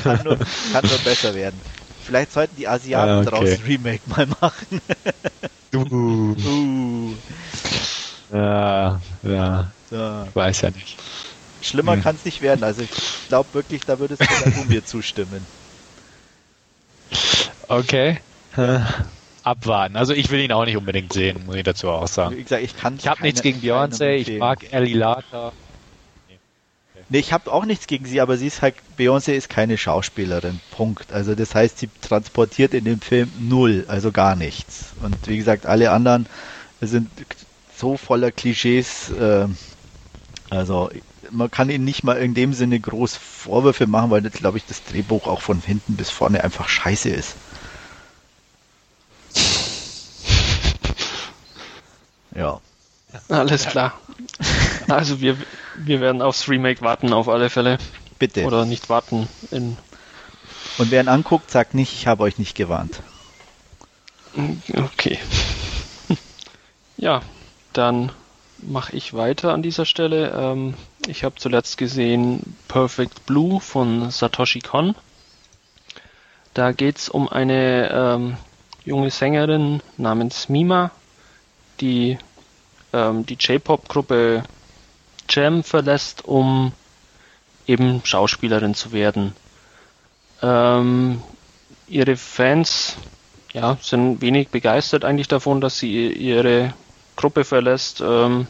[0.03, 0.37] kann, nur,
[0.71, 1.59] kann nur besser werden.
[2.05, 3.29] Vielleicht sollten die Asiaten ah, okay.
[3.29, 4.81] daraus ein Remake mal machen.
[5.75, 6.35] uh.
[8.33, 8.35] Uh.
[8.35, 9.71] Ja, ja.
[9.89, 10.25] So.
[10.27, 10.97] Ich weiß ja nicht.
[11.61, 12.03] Schlimmer hm.
[12.03, 12.63] kann es nicht werden.
[12.63, 12.89] Also ich
[13.27, 15.45] glaube wirklich, da würdest du mir zustimmen.
[17.67, 18.19] Okay
[19.43, 19.95] abwarten.
[19.95, 22.37] Also ich will ihn auch nicht unbedingt sehen, muss ich dazu auch sagen.
[22.37, 25.51] Wie gesagt, ich kann Ich habe nichts gegen Beyoncé, ich mag Ellie Lata.
[26.27, 26.39] Nee,
[26.93, 27.05] okay.
[27.09, 30.59] nee ich habe auch nichts gegen sie, aber sie ist halt, Beyoncé ist keine Schauspielerin.
[30.71, 31.11] Punkt.
[31.11, 34.93] Also das heißt, sie transportiert in dem Film null, also gar nichts.
[35.01, 36.25] Und wie gesagt, alle anderen
[36.81, 37.09] sind
[37.75, 39.47] so voller Klischees, äh,
[40.49, 40.89] also
[41.31, 44.83] man kann ihnen nicht mal in dem Sinne groß Vorwürfe machen, weil, glaube ich, das
[44.83, 47.35] Drehbuch auch von hinten bis vorne einfach scheiße ist.
[52.35, 52.59] Ja.
[53.29, 53.93] Alles klar.
[54.89, 55.37] Also wir,
[55.77, 57.77] wir werden aufs Remake warten auf alle Fälle.
[58.19, 58.43] Bitte.
[58.43, 59.29] Oder nicht warten.
[59.49, 59.77] In
[60.77, 63.01] Und wer ihn anguckt, sagt nicht, ich habe euch nicht gewarnt.
[64.75, 65.19] Okay.
[66.97, 67.21] Ja,
[67.73, 68.11] dann
[68.59, 70.31] mache ich weiter an dieser Stelle.
[70.31, 70.75] Ähm,
[71.07, 74.95] ich habe zuletzt gesehen Perfect Blue von Satoshi Kon.
[76.53, 78.37] Da geht es um eine ähm,
[78.85, 80.91] junge Sängerin namens Mima,
[81.83, 82.17] die
[82.93, 84.43] ähm, die J-Pop-Gruppe
[85.29, 86.71] Jam verlässt, um
[87.67, 89.35] eben Schauspielerin zu werden.
[90.41, 91.21] Ähm,
[91.87, 92.95] ihre Fans
[93.51, 96.73] ja, sind wenig begeistert eigentlich davon, dass sie ihre
[97.15, 98.01] Gruppe verlässt.
[98.01, 98.47] Ähm,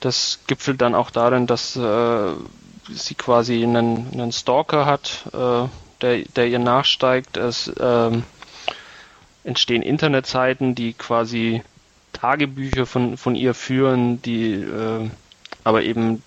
[0.00, 2.30] das gipfelt dann auch darin, dass äh,
[2.90, 5.68] sie quasi einen, einen Stalker hat, äh,
[6.00, 7.36] der, der ihr nachsteigt.
[7.36, 8.24] Es ähm,
[9.46, 11.62] entstehen Internetseiten, die quasi
[12.12, 15.08] Tagebücher von, von ihr führen, die äh,
[15.64, 16.22] aber eben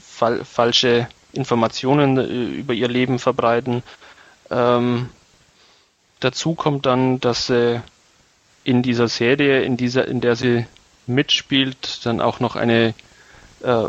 [0.00, 3.82] fal falsche Informationen äh, über ihr Leben verbreiten.
[4.50, 5.10] Ähm,
[6.20, 7.82] dazu kommt dann, dass sie
[8.64, 10.66] in dieser Serie, in dieser, in der sie
[11.06, 12.94] mitspielt, dann auch noch eine
[13.62, 13.84] äh,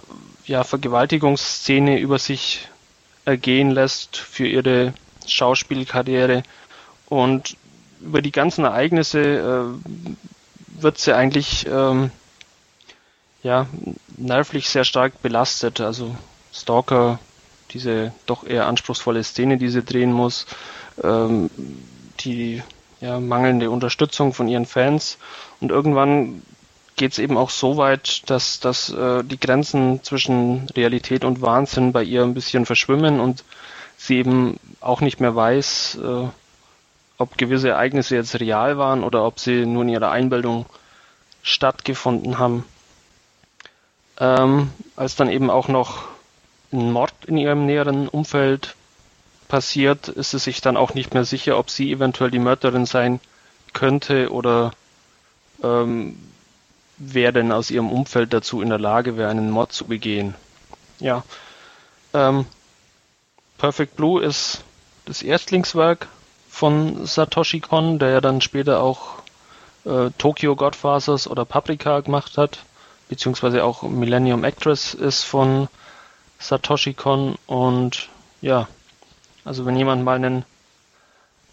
[0.45, 2.67] ja, Vergewaltigungsszene über sich
[3.25, 4.93] ergehen lässt für ihre
[5.25, 6.43] Schauspielkarriere.
[7.07, 7.57] Und
[8.01, 12.11] über die ganzen Ereignisse äh, wird sie eigentlich ähm,
[13.43, 13.67] ja,
[14.17, 15.81] nervlich sehr stark belastet.
[15.81, 16.15] Also
[16.53, 17.19] Stalker,
[17.71, 20.45] diese doch eher anspruchsvolle Szene, die sie drehen muss,
[21.03, 21.49] ähm,
[22.19, 22.61] die
[23.01, 25.17] ja, mangelnde Unterstützung von ihren Fans
[25.59, 26.41] und irgendwann
[26.95, 31.93] geht es eben auch so weit, dass, dass äh, die Grenzen zwischen Realität und Wahnsinn
[31.93, 33.43] bei ihr ein bisschen verschwimmen und
[33.97, 36.27] sie eben auch nicht mehr weiß, äh,
[37.17, 40.65] ob gewisse Ereignisse jetzt real waren oder ob sie nur in ihrer Einbildung
[41.41, 42.63] stattgefunden haben.
[44.19, 46.03] Ähm, als dann eben auch noch
[46.71, 48.75] ein Mord in ihrem näheren Umfeld
[49.47, 53.19] passiert, ist es sich dann auch nicht mehr sicher, ob sie eventuell die Mörderin sein
[53.73, 54.71] könnte oder
[55.63, 56.17] ähm,
[56.97, 60.35] wer denn aus ihrem Umfeld dazu in der Lage wäre, einen Mord zu begehen.
[60.99, 61.23] Ja.
[62.13, 62.45] Ähm,
[63.57, 64.63] Perfect Blue ist
[65.05, 66.07] das Erstlingswerk
[66.57, 69.19] von Satoshi Kon, der ja dann später auch
[69.85, 72.63] äh, Tokyo Godfathers oder Paprika gemacht hat,
[73.09, 75.67] beziehungsweise auch Millennium Actress ist von
[76.39, 78.09] Satoshi Kon und
[78.41, 78.67] ja,
[79.45, 80.45] also wenn jemand mal einen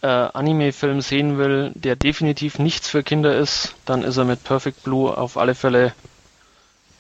[0.00, 4.84] äh, Anime-Film sehen will, der definitiv nichts für Kinder ist, dann ist er mit Perfect
[4.84, 5.92] Blue auf alle Fälle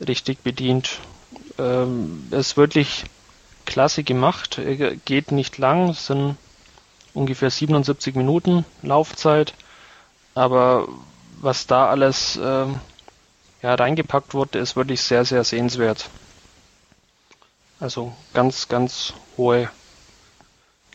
[0.06, 0.98] richtig bedient.
[1.58, 3.04] Ähm, ist wirklich
[3.64, 4.60] klasse gemacht,
[5.06, 6.36] geht nicht lang, sind
[7.14, 9.54] ungefähr 77 Minuten Laufzeit,
[10.34, 10.88] aber
[11.40, 12.80] was da alles ähm,
[13.62, 16.10] ja, reingepackt wurde, ist wirklich sehr, sehr sehenswert.
[17.80, 19.70] Also ganz, ganz hohe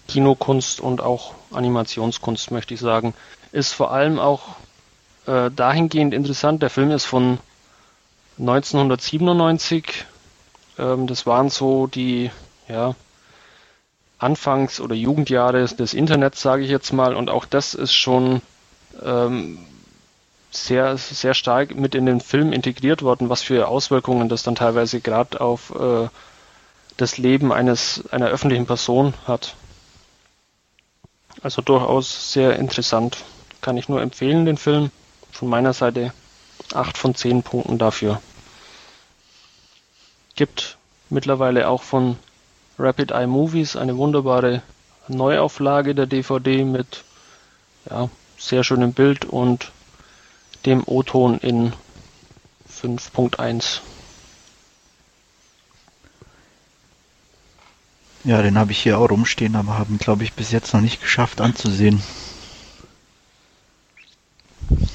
[0.08, 3.14] Kinokunst und auch Animationskunst, möchte ich sagen.
[3.52, 4.56] Ist vor allem auch
[5.28, 6.62] äh, dahingehend interessant.
[6.62, 7.40] Der Film ist von
[8.40, 10.06] 1997.
[10.78, 12.32] Ähm, das waren so die
[12.68, 12.96] ja,
[14.20, 17.16] Anfangs- oder Jugendjahre des Internets, sage ich jetzt mal.
[17.16, 18.42] Und auch das ist schon
[19.02, 19.58] ähm,
[20.52, 25.00] sehr, sehr stark mit in den Film integriert worden, was für Auswirkungen das dann teilweise
[25.00, 26.10] gerade auf äh,
[26.98, 29.56] das Leben eines einer öffentlichen Person hat.
[31.42, 33.24] Also durchaus sehr interessant.
[33.62, 34.92] Kann ich nur empfehlen, den Film.
[35.32, 36.12] Von meiner Seite
[36.74, 38.22] 8 von 10 Punkten dafür.
[40.36, 40.78] Gibt
[41.10, 42.18] mittlerweile auch von
[42.80, 44.62] Rapid Eye Movies eine wunderbare
[45.10, 47.04] Neuauflage der DVD mit
[47.90, 49.72] ja, sehr schönem Bild und
[50.66, 51.74] dem O-Ton in
[52.72, 53.82] 5.1.
[58.24, 61.02] Ja, den habe ich hier auch rumstehen, aber haben, glaube ich, bis jetzt noch nicht
[61.02, 62.02] geschafft anzusehen.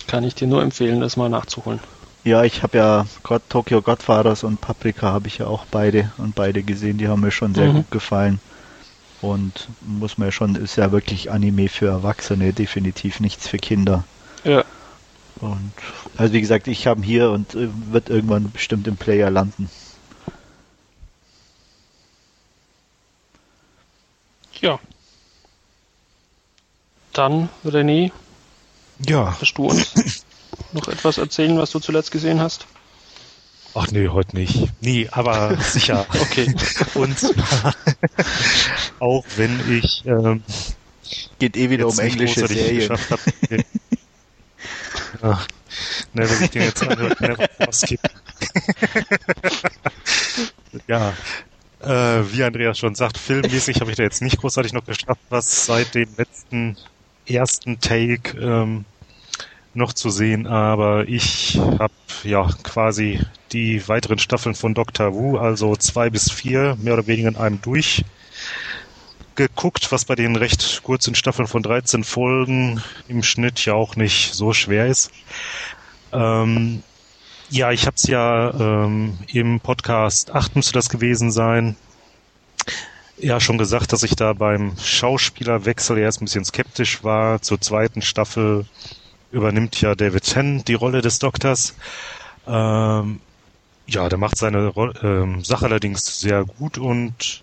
[0.06, 1.80] Kann ich dir nur empfehlen, das mal nachzuholen.
[2.24, 6.34] Ja, ich habe ja God, Tokyo Godfathers und Paprika habe ich ja auch beide und
[6.34, 7.74] beide gesehen, die haben mir schon sehr mhm.
[7.76, 8.40] gut gefallen.
[9.20, 14.04] Und muss man ja schon, ist ja wirklich Anime für Erwachsene, definitiv nichts für Kinder.
[14.42, 14.64] Ja.
[15.40, 15.72] Und
[16.16, 19.68] also wie gesagt, ich habe hier und äh, wird irgendwann bestimmt im Player landen.
[24.60, 24.78] Ja.
[27.12, 28.12] Dann, René.
[29.06, 29.36] Ja.
[29.40, 30.23] Hast du uns
[30.74, 32.66] noch etwas erzählen, was du zuletzt gesehen hast?
[33.74, 34.68] Ach nee, heute nicht.
[34.80, 36.06] Nie, aber sicher.
[36.20, 36.54] okay.
[36.94, 37.16] Und
[39.00, 40.42] auch wenn ich ähm,
[41.38, 42.88] geht eh wieder um englische Serien.
[42.88, 43.20] Geschafft hab,
[45.22, 45.46] Ach,
[46.12, 48.00] ne, wenn ich den jetzt anhöre, never skip.
[50.86, 51.14] ja,
[51.80, 55.66] äh, wie Andreas schon sagt, filmmäßig habe ich da jetzt nicht großartig noch geschafft, was
[55.66, 56.76] seit dem letzten
[57.26, 58.84] ersten Take ähm,
[59.76, 63.20] noch zu sehen, aber ich habe ja quasi
[63.52, 67.60] die weiteren Staffeln von Doctor Who, also zwei bis vier, mehr oder weniger in einem
[67.62, 74.34] durchgeguckt, was bei den recht kurzen Staffeln von 13 Folgen im Schnitt ja auch nicht
[74.34, 75.10] so schwer ist.
[76.12, 76.82] Ähm,
[77.50, 81.76] ja, ich habe es ja ähm, im Podcast 8 müsste das gewesen sein.
[83.16, 87.40] Ja, schon gesagt, dass ich da beim Schauspielerwechsel erst ein bisschen skeptisch war.
[87.42, 88.66] Zur zweiten Staffel
[89.34, 91.74] übernimmt ja David Chen die Rolle des Doktors.
[92.46, 93.20] Ähm,
[93.86, 97.42] ja, der macht seine ähm, Sache allerdings sehr gut und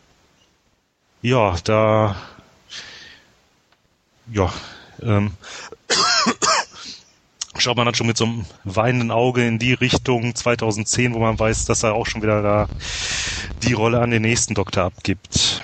[1.22, 2.16] ja, da
[4.32, 4.52] ja,
[5.02, 5.34] ähm,
[7.58, 11.38] schaut man dann schon mit so einem weinenden Auge in die Richtung 2010, wo man
[11.38, 12.70] weiß, dass er auch schon wieder da
[13.64, 15.62] die Rolle an den nächsten Doktor abgibt.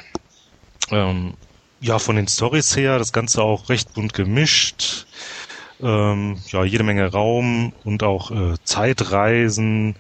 [0.92, 1.34] Ähm,
[1.80, 5.06] ja, von den Stories her, das Ganze auch recht bunt gemischt.
[5.82, 9.96] Ähm, ja, jede Menge Raum und auch äh, Zeitreisen.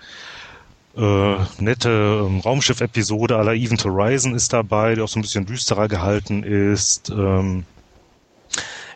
[0.95, 5.87] Äh, nette ähm, Raumschiff-Episode aller Event Horizon ist dabei, die auch so ein bisschen düsterer
[5.87, 7.09] gehalten ist.
[7.11, 7.65] Ähm,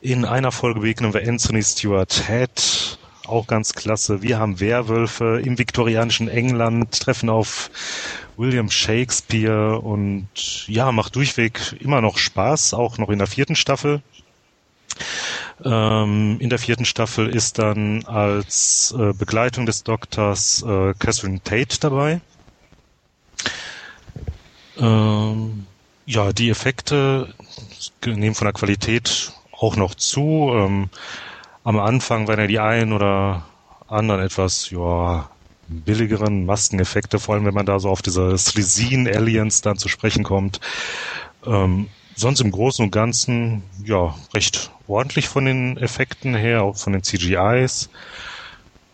[0.02, 4.24] in einer Folge begegnen wir Anthony Stewart Head, auch ganz klasse.
[4.24, 7.70] Wir haben Werwölfe im viktorianischen England, treffen auf
[8.36, 10.28] William Shakespeare und
[10.68, 14.02] ja, macht durchweg immer noch Spaß, auch noch in der vierten Staffel.
[15.64, 21.80] Ähm, in der vierten Staffel ist dann als äh, Begleitung des Doktors äh, Catherine Tate
[21.80, 22.22] dabei.
[24.78, 25.66] Ähm,
[26.06, 27.34] ja, die Effekte
[28.06, 30.52] nehmen von der Qualität auch noch zu.
[30.54, 30.90] Ähm,
[31.64, 33.46] am Anfang waren ja die einen oder
[33.88, 35.30] anderen etwas, ja,
[35.68, 40.24] billigeren Maskeneffekte, vor allem wenn man da so auf diese Slezine Aliens dann zu sprechen
[40.24, 40.60] kommt.
[41.46, 46.94] Ähm, sonst im Großen und Ganzen, ja, recht ordentlich von den Effekten her, auch von
[46.94, 47.90] den CGIs.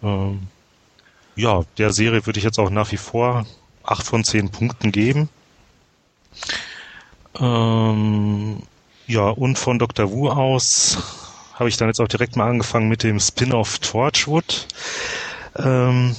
[0.03, 0.47] Ähm,
[1.35, 3.45] ja, der Serie würde ich jetzt auch nach wie vor
[3.83, 5.29] acht von zehn Punkten geben.
[7.39, 8.61] Ähm,
[9.07, 10.11] ja, und von Dr.
[10.11, 10.97] Wu aus
[11.53, 14.67] habe ich dann jetzt auch direkt mal angefangen mit dem Spin-off Torchwood.
[15.55, 16.15] Ähm,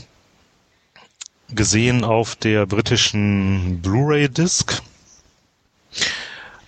[1.51, 4.83] gesehen auf der britischen Blu-ray-Disc.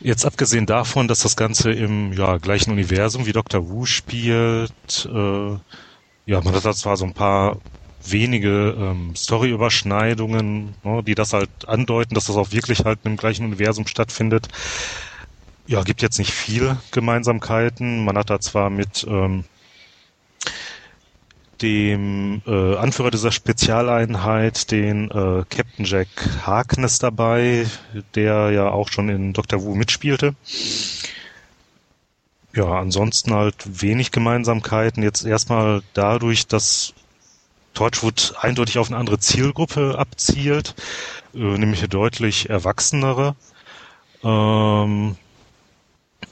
[0.03, 3.69] Jetzt abgesehen davon, dass das Ganze im ja, gleichen Universum wie Dr.
[3.69, 4.73] Wu spielt,
[5.07, 5.59] äh,
[6.25, 7.61] ja, man hat da zwar so ein paar
[8.03, 13.45] wenige ähm, Story-Überschneidungen, ne, die das halt andeuten, dass das auch wirklich halt im gleichen
[13.45, 14.49] Universum stattfindet.
[15.67, 18.05] Ja, gibt jetzt nicht viel Gemeinsamkeiten.
[18.05, 19.45] Man hat da zwar mit ähm,
[21.63, 26.09] dem äh, Anführer dieser Spezialeinheit, den äh, Captain Jack
[26.47, 27.67] Harkness dabei,
[28.15, 29.63] der ja auch schon in Dr.
[29.63, 30.35] Wu mitspielte.
[32.55, 35.03] Ja, ansonsten halt wenig Gemeinsamkeiten.
[35.03, 36.95] Jetzt erstmal dadurch, dass
[37.75, 40.75] Torchwood eindeutig auf eine andere Zielgruppe abzielt,
[41.35, 43.37] äh, nämlich eine deutlich erwachsenere.
[44.25, 45.17] Ähm,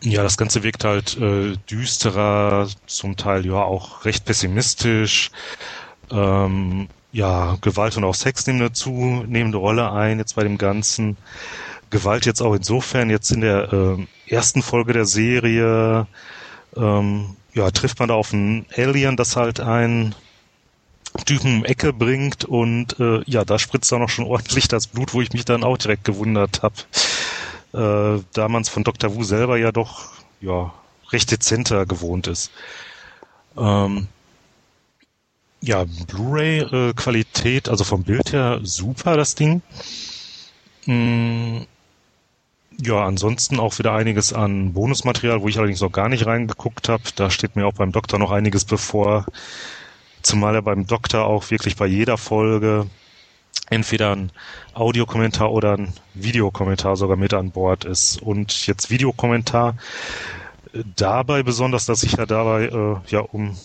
[0.02, 5.30] ja, das Ganze wirkt halt äh, düsterer, zum Teil ja auch recht pessimistisch.
[6.11, 11.16] Ähm, ja, Gewalt und auch Sex nehmen eine zunehmende Rolle ein jetzt bei dem Ganzen.
[11.90, 16.06] Gewalt jetzt auch insofern, jetzt in der äh, ersten Folge der Serie,
[16.76, 20.14] ähm, ja, trifft man da auf einen Alien, das halt einen
[21.24, 25.14] Typen um Ecke bringt und äh, ja, da spritzt auch noch schon ordentlich das Blut,
[25.14, 26.74] wo ich mich dann auch direkt gewundert habe
[27.72, 29.14] äh, da man es von Dr.
[29.14, 30.72] Wu selber ja doch ja
[31.11, 32.50] recht dezenter gewohnt ist.
[33.57, 34.09] Ähm,
[35.61, 39.62] ja, Blu-ray-Qualität, äh, also vom Bild her super, das Ding.
[40.87, 41.62] Mm,
[42.81, 47.02] ja, ansonsten auch wieder einiges an Bonusmaterial, wo ich allerdings noch gar nicht reingeguckt habe.
[47.16, 49.26] Da steht mir auch beim Doktor noch einiges bevor.
[50.22, 52.87] Zumal er beim Doktor auch wirklich bei jeder Folge
[53.70, 54.32] entweder ein
[54.74, 58.20] Audiokommentar oder ein Videokommentar sogar mit an Bord ist.
[58.22, 59.76] Und jetzt Videokommentar
[60.96, 63.56] dabei besonders, dass sich ja dabei äh, ja um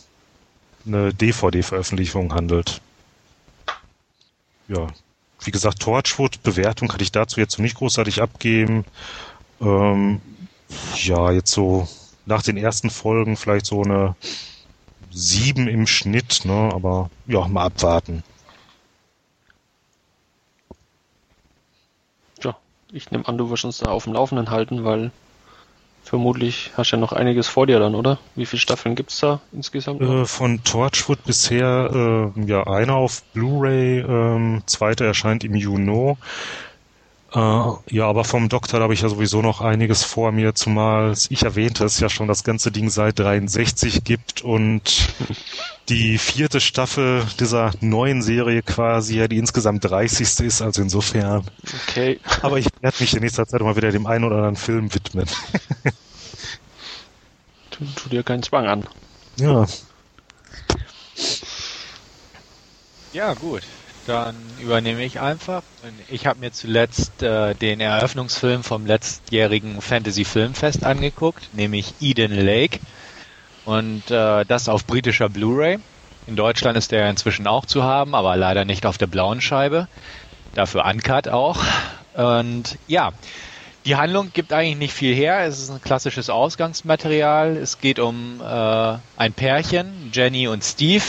[0.85, 2.81] eine DVD-Veröffentlichung handelt.
[4.67, 4.87] Ja,
[5.43, 8.85] wie gesagt, Torchwood, Bewertung kann ich dazu jetzt noch nicht großartig abgeben.
[9.61, 10.21] Ähm,
[10.95, 11.87] ja, jetzt so
[12.25, 14.15] nach den ersten Folgen vielleicht so eine
[15.11, 16.71] sieben im Schnitt, ne?
[16.73, 18.23] Aber ja, mal abwarten.
[22.93, 25.11] Ich nehme an, du wirst uns da auf dem Laufenden halten, weil
[26.03, 28.19] vermutlich hast du ja noch einiges vor dir dann, oder?
[28.35, 30.01] Wie viele Staffeln gibt's da insgesamt?
[30.01, 36.15] Äh, von Torchwood bisher äh, ja eine auf Blu-ray, ähm, zweite erscheint im Juni.
[37.33, 41.41] Äh, ja, aber vom Doktor habe ich ja sowieso noch einiges vor mir, zumal ich
[41.41, 45.09] erwähnte es ja schon, das ganze Ding seit 63 gibt und
[45.89, 50.45] die vierte Staffel dieser neuen Serie quasi, ja, die insgesamt 30.
[50.45, 51.43] ist, also insofern.
[51.87, 52.19] Okay.
[52.43, 55.25] Aber ich werde mich in nächster Zeit mal wieder dem einen oder anderen Film widmen.
[57.71, 58.87] tu, tu dir keinen Zwang an.
[59.39, 59.65] Ja.
[63.11, 63.63] Ja, gut.
[64.05, 65.63] Dann übernehme ich einfach.
[66.09, 72.79] Ich habe mir zuletzt äh, den Eröffnungsfilm vom letztjährigen Fantasy Filmfest angeguckt, nämlich Eden Lake.
[73.65, 75.79] Und äh, das auf britischer Blu-ray.
[76.27, 79.87] In Deutschland ist der inzwischen auch zu haben, aber leider nicht auf der blauen Scheibe.
[80.53, 81.63] Dafür Uncut auch.
[82.13, 83.11] Und ja,
[83.85, 85.45] die Handlung gibt eigentlich nicht viel her.
[85.45, 87.57] Es ist ein klassisches Ausgangsmaterial.
[87.57, 91.03] Es geht um äh, ein Pärchen, Jenny und Steve.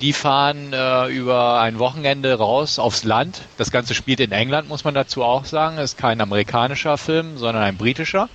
[0.00, 3.42] Die fahren äh, über ein Wochenende raus aufs Land.
[3.56, 5.78] Das Ganze spielt in England, muss man dazu auch sagen.
[5.78, 8.28] Ist kein amerikanischer Film, sondern ein britischer.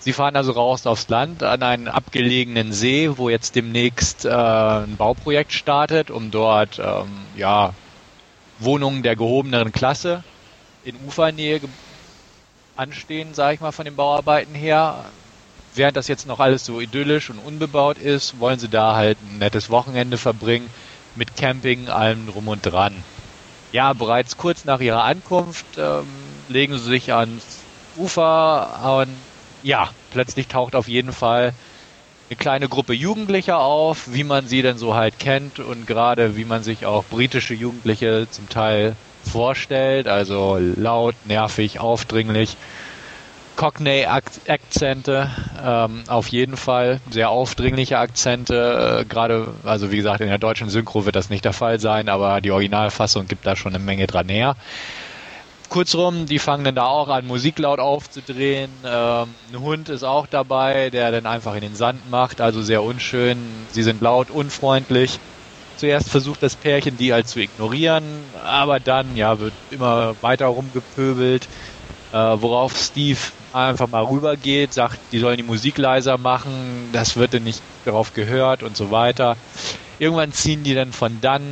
[0.00, 4.96] Sie fahren also raus aufs Land an einen abgelegenen See, wo jetzt demnächst äh, ein
[4.96, 7.72] Bauprojekt startet, um dort ähm, ja,
[8.58, 10.24] Wohnungen der gehobeneren Klasse
[10.82, 11.60] in Ufernähe
[12.74, 15.04] anstehen, sage ich mal, von den Bauarbeiten her.
[15.74, 19.38] Während das jetzt noch alles so idyllisch und unbebaut ist, wollen sie da halt ein
[19.38, 20.68] nettes Wochenende verbringen
[21.14, 23.04] mit Camping, allem drum und dran.
[23.72, 27.64] Ja, bereits kurz nach ihrer Ankunft ähm, legen sie sich ans
[27.96, 29.16] Ufer und
[29.62, 31.54] ja, plötzlich taucht auf jeden Fall
[32.28, 36.44] eine kleine Gruppe Jugendlicher auf, wie man sie denn so halt kennt und gerade wie
[36.44, 42.56] man sich auch britische Jugendliche zum Teil vorstellt, also laut, nervig, aufdringlich.
[43.56, 45.30] Cockney-Akzente,
[45.62, 49.00] ähm, auf jeden Fall sehr aufdringliche Akzente.
[49.02, 52.08] Äh, Gerade, also wie gesagt, in der deutschen Synchro wird das nicht der Fall sein,
[52.08, 54.56] aber die Originalfassung gibt da schon eine Menge dran näher.
[55.68, 58.82] Kurzrum, die fangen dann da auch an, Musik laut aufzudrehen.
[58.84, 62.82] Ähm, ein Hund ist auch dabei, der dann einfach in den Sand macht, also sehr
[62.82, 63.68] unschön.
[63.70, 65.18] Sie sind laut, unfreundlich.
[65.74, 71.48] Zuerst versucht das Pärchen, die halt zu ignorieren, aber dann ja wird immer weiter rumgepöbelt,
[72.12, 73.18] äh, worauf Steve
[73.54, 78.14] einfach mal rübergeht, sagt, die sollen die Musik leiser machen, das wird dann nicht darauf
[78.14, 79.36] gehört und so weiter.
[79.98, 81.42] Irgendwann ziehen die dann von dann,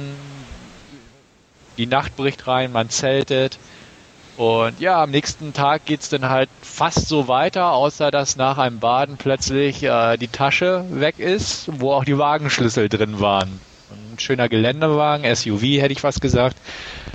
[1.79, 3.59] die Nacht bricht rein, man zeltet.
[4.37, 8.81] Und ja, am nächsten Tag geht's dann halt fast so weiter, außer dass nach einem
[8.81, 13.61] Baden plötzlich äh, die Tasche weg ist, wo auch die Wagenschlüssel drin waren
[13.91, 16.57] ein schöner Geländewagen, SUV hätte ich fast gesagt,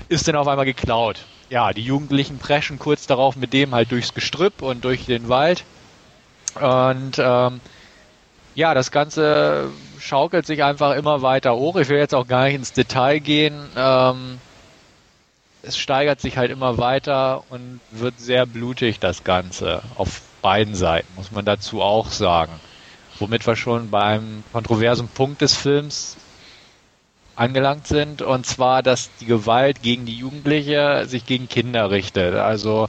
[0.09, 1.25] ist dann auf einmal geklaut.
[1.49, 5.63] Ja, die Jugendlichen preschen kurz darauf mit dem halt durchs Gestrüpp und durch den Wald.
[6.59, 7.61] Und ähm,
[8.55, 11.75] ja, das Ganze schaukelt sich einfach immer weiter hoch.
[11.75, 13.67] Ich will jetzt auch gar nicht ins Detail gehen.
[13.75, 14.39] Ähm,
[15.61, 19.81] es steigert sich halt immer weiter und wird sehr blutig, das Ganze.
[19.95, 22.53] Auf beiden Seiten, muss man dazu auch sagen.
[23.19, 26.17] Womit wir schon beim kontroversen Punkt des Films
[27.35, 32.35] angelangt sind, und zwar, dass die Gewalt gegen die Jugendliche sich gegen Kinder richtet.
[32.35, 32.87] Also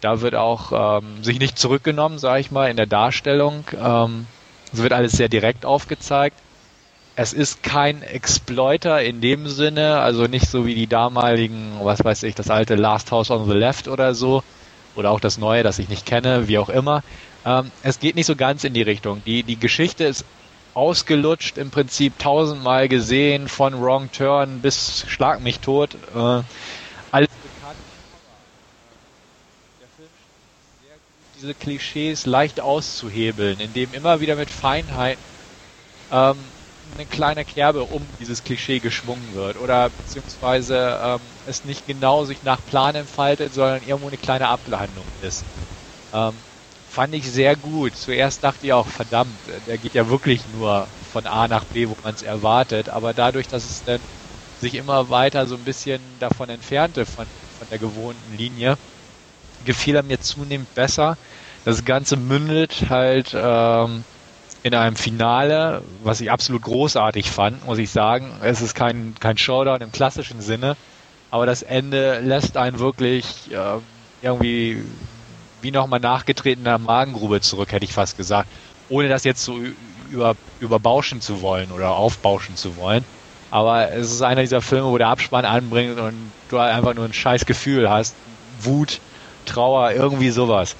[0.00, 3.64] da wird auch ähm, sich nicht zurückgenommen, sage ich mal, in der Darstellung.
[3.82, 4.26] Ähm,
[4.72, 6.36] es wird alles sehr direkt aufgezeigt.
[7.16, 12.24] Es ist kein Exploiter in dem Sinne, also nicht so wie die damaligen, was weiß
[12.24, 14.42] ich, das alte Last House on the Left oder so,
[14.96, 17.04] oder auch das neue, das ich nicht kenne, wie auch immer.
[17.46, 19.22] Ähm, es geht nicht so ganz in die Richtung.
[19.24, 20.24] Die, die Geschichte ist
[20.74, 25.94] ausgelutscht, im Prinzip tausendmal gesehen, von Wrong Turn bis Schlag mich tot.
[25.94, 26.42] Äh,
[27.10, 27.80] alles bekannt.
[29.80, 30.10] Der Film
[30.80, 35.24] sehr gut, diese Klischees leicht auszuhebeln, indem immer wieder mit Feinheiten
[36.10, 42.24] ähm, eine kleine Kerbe um dieses Klischee geschwungen wird oder beziehungsweise ähm, es nicht genau
[42.24, 45.46] sich nach Plan entfaltet, sondern irgendwo eine kleine Ablandung ist.
[46.12, 46.44] Ähm,
[46.94, 47.96] fand ich sehr gut.
[47.96, 51.96] Zuerst dachte ich auch, verdammt, der geht ja wirklich nur von A nach B, wo
[52.02, 52.88] man es erwartet.
[52.88, 54.06] Aber dadurch, dass es dann
[54.56, 58.76] sich immer weiter so ein bisschen davon entfernte, von, von der gewohnten Linie,
[59.60, 61.16] gefiel er mir zunehmend besser.
[61.64, 64.04] Das Ganze mündet halt ähm,
[64.62, 68.40] in einem Finale, was ich absolut großartig fand, muss ich sagen.
[68.42, 70.76] Es ist kein, kein Showdown im klassischen Sinne,
[71.30, 73.80] aber das Ende lässt einen wirklich äh,
[74.20, 74.84] irgendwie
[75.64, 78.48] wie nochmal nachgetretener Magengrube zurück, hätte ich fast gesagt.
[78.90, 79.58] Ohne das jetzt so
[80.10, 83.04] über, überbauschen zu wollen oder aufbauschen zu wollen.
[83.50, 87.12] Aber es ist einer dieser Filme, wo der Abspann anbringt und du einfach nur ein
[87.12, 88.14] scheiß Gefühl hast.
[88.60, 89.00] Wut,
[89.46, 90.76] Trauer, irgendwie sowas.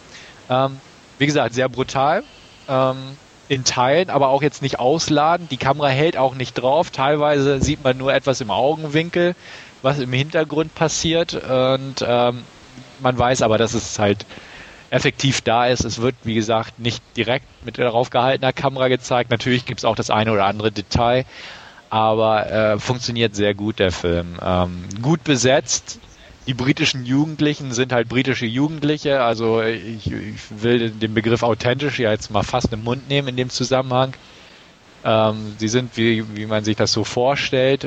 [0.51, 0.78] Ähm,
[1.18, 2.22] wie gesagt, sehr brutal.
[2.68, 3.16] Ähm,
[3.49, 5.49] in Teilen, aber auch jetzt nicht ausladen.
[5.51, 6.91] Die Kamera hält auch nicht drauf.
[6.91, 9.35] Teilweise sieht man nur etwas im Augenwinkel,
[9.82, 11.35] was im Hintergrund passiert.
[11.35, 12.43] Und ähm,
[13.01, 14.26] man weiß aber, dass es halt
[14.95, 15.84] effektiv da ist.
[15.84, 19.30] Es wird, wie gesagt, nicht direkt mit darauf gehaltener Kamera gezeigt.
[19.30, 21.24] Natürlich gibt es auch das eine oder andere Detail,
[21.90, 24.38] aber äh, funktioniert sehr gut, der Film.
[24.40, 25.99] Ähm, gut besetzt.
[26.47, 32.11] Die britischen Jugendlichen sind halt britische Jugendliche, also ich, ich will den Begriff authentisch ja
[32.11, 34.14] jetzt mal fast im Mund nehmen in dem Zusammenhang.
[35.03, 37.86] Ähm, sie sind, wie, wie man sich das so vorstellt,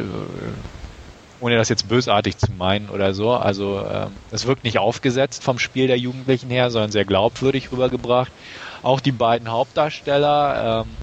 [1.40, 3.32] ohne das jetzt bösartig zu meinen oder so.
[3.32, 8.32] Also ähm, es wirkt nicht aufgesetzt vom Spiel der Jugendlichen her, sondern sehr glaubwürdig rübergebracht.
[8.82, 10.98] Auch die beiden Hauptdarsteller, ähm,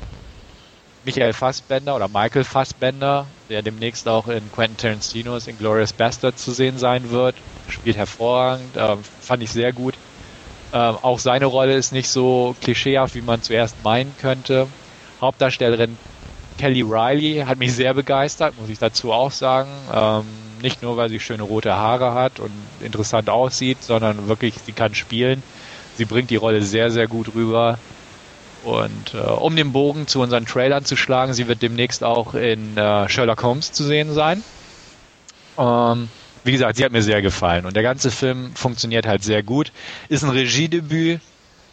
[1.05, 6.79] Michael Fassbender oder Michael Fassbender, der demnächst auch in Quentin Tarantinos Inglourious Bastard zu sehen
[6.79, 7.37] sein wird.
[7.69, 9.95] Spielt hervorragend, äh, fand ich sehr gut.
[10.71, 14.67] Auch seine Rolle ist nicht so klischeehaft, wie man zuerst meinen könnte.
[15.21, 15.97] Hauptdarstellerin
[16.59, 19.71] Kelly Riley hat mich sehr begeistert, muss ich dazu auch sagen.
[19.93, 20.25] Ähm,
[20.63, 24.95] nicht nur, weil sie schöne rote Haare hat und interessant aussieht, sondern wirklich, sie kann
[24.95, 25.43] spielen.
[25.97, 27.79] Sie bringt die Rolle sehr, sehr gut rüber.
[28.65, 32.77] Und äh, um den Bogen zu unseren Trailern zu schlagen, sie wird demnächst auch in
[32.77, 34.43] äh, Sherlock Holmes zu sehen sein.
[35.59, 36.09] Ähm,
[36.45, 39.71] wie gesagt, sie hat mir sehr gefallen und der ganze Film funktioniert halt sehr gut.
[40.09, 41.21] Ist ein Regiedebüt.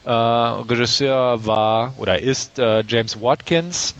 [0.03, 3.93] Äh, Regisseur war oder ist äh, James Watkins,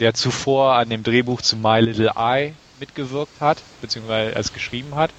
[0.00, 5.10] der zuvor an dem Drehbuch zu My Little Eye mitgewirkt hat, beziehungsweise es geschrieben hat.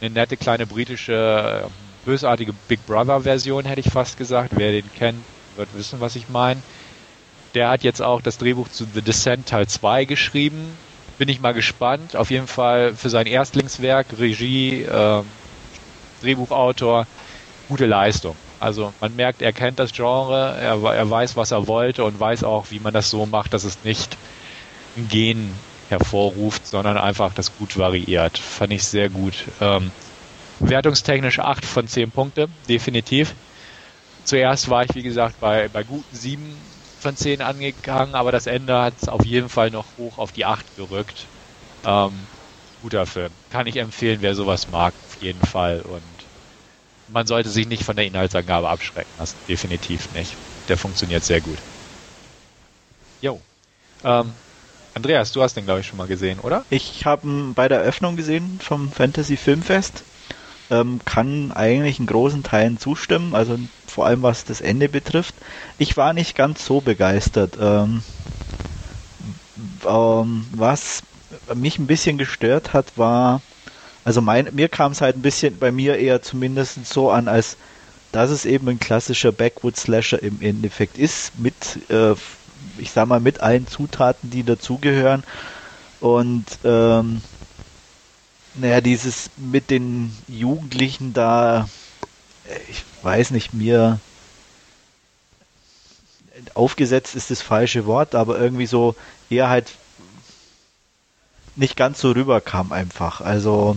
[0.00, 1.68] Eine nette kleine britische, äh,
[2.04, 4.52] bösartige Big Brother Version, hätte ich fast gesagt.
[4.54, 5.24] Wer den kennt,
[5.56, 6.62] wird wissen, was ich meine.
[7.54, 10.78] Der hat jetzt auch das Drehbuch zu The Descent Teil 2 geschrieben.
[11.18, 12.14] Bin ich mal gespannt.
[12.14, 15.22] Auf jeden Fall für sein Erstlingswerk, Regie, äh,
[16.22, 17.06] Drehbuchautor,
[17.68, 18.36] gute Leistung.
[18.58, 22.44] Also man merkt, er kennt das Genre, er, er weiß, was er wollte und weiß
[22.44, 24.18] auch, wie man das so macht, dass es nicht
[24.96, 28.38] ein Gen hervorruft, sondern einfach das gut variiert.
[28.38, 29.52] Fand ich sehr gut.
[29.60, 29.92] Ähm,
[30.60, 33.36] wertungstechnisch 8 von 10 Punkte, definitiv.
[34.24, 38.78] Zuerst war ich, wie gesagt, bei, bei guten 7 von 10 angegangen, aber das Ende
[38.80, 41.30] hat es auf jeden Fall noch hoch auf die 8 gerückt.
[41.84, 42.28] Ähm,
[42.80, 43.34] guter Film.
[43.50, 45.82] Kann ich empfehlen, wer sowas mag, auf jeden Fall.
[45.82, 46.17] Und
[47.08, 49.38] man sollte sich nicht von der Inhaltsangabe abschrecken lassen.
[49.48, 50.36] Definitiv nicht.
[50.68, 51.58] Der funktioniert sehr gut.
[53.20, 53.40] Jo.
[54.04, 54.32] Ähm,
[54.94, 56.64] Andreas, du hast den, glaube ich, schon mal gesehen, oder?
[56.70, 60.04] Ich habe ihn bei der Eröffnung gesehen vom Fantasy Filmfest
[60.70, 63.56] ähm, kann eigentlich in großen Teilen zustimmen, also
[63.86, 65.34] vor allem was das Ende betrifft.
[65.78, 67.56] Ich war nicht ganz so begeistert.
[67.60, 68.02] Ähm,
[69.86, 71.02] ähm, was
[71.54, 73.42] mich ein bisschen gestört hat, war,
[74.08, 77.58] also mein, mir kam es halt ein bisschen bei mir eher zumindest so an, als
[78.10, 81.54] dass es eben ein klassischer Backwood-Slasher im Endeffekt ist, mit,
[81.90, 82.14] äh,
[82.78, 85.24] ich sag mal, mit allen Zutaten, die dazugehören.
[86.00, 87.20] Und ähm,
[88.54, 91.68] naja, dieses mit den Jugendlichen da,
[92.70, 94.00] ich weiß nicht, mir
[96.54, 98.94] aufgesetzt ist das falsche Wort, aber irgendwie so
[99.28, 99.70] eher halt
[101.58, 103.20] nicht ganz so rüberkam einfach.
[103.20, 103.76] Also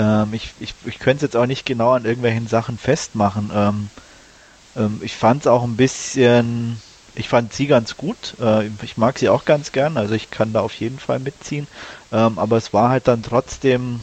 [0.00, 3.50] ähm, ich, ich, ich könnte es jetzt auch nicht genau an irgendwelchen Sachen festmachen.
[3.54, 3.90] Ähm,
[4.76, 6.80] ähm, ich fand es auch ein bisschen,
[7.14, 8.34] ich fand sie ganz gut.
[8.40, 11.68] Äh, ich mag sie auch ganz gern, also ich kann da auf jeden Fall mitziehen.
[12.12, 14.00] Ähm, aber es war halt dann trotzdem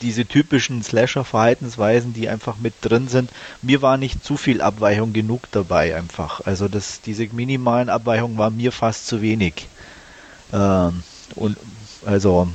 [0.00, 3.30] diese typischen Slasher-Verhaltensweisen, die einfach mit drin sind.
[3.62, 6.40] Mir war nicht zu viel Abweichung genug dabei einfach.
[6.44, 9.68] Also das, diese minimalen Abweichungen waren mir fast zu wenig.
[10.52, 11.02] Ähm,
[11.36, 11.58] und
[12.06, 12.48] also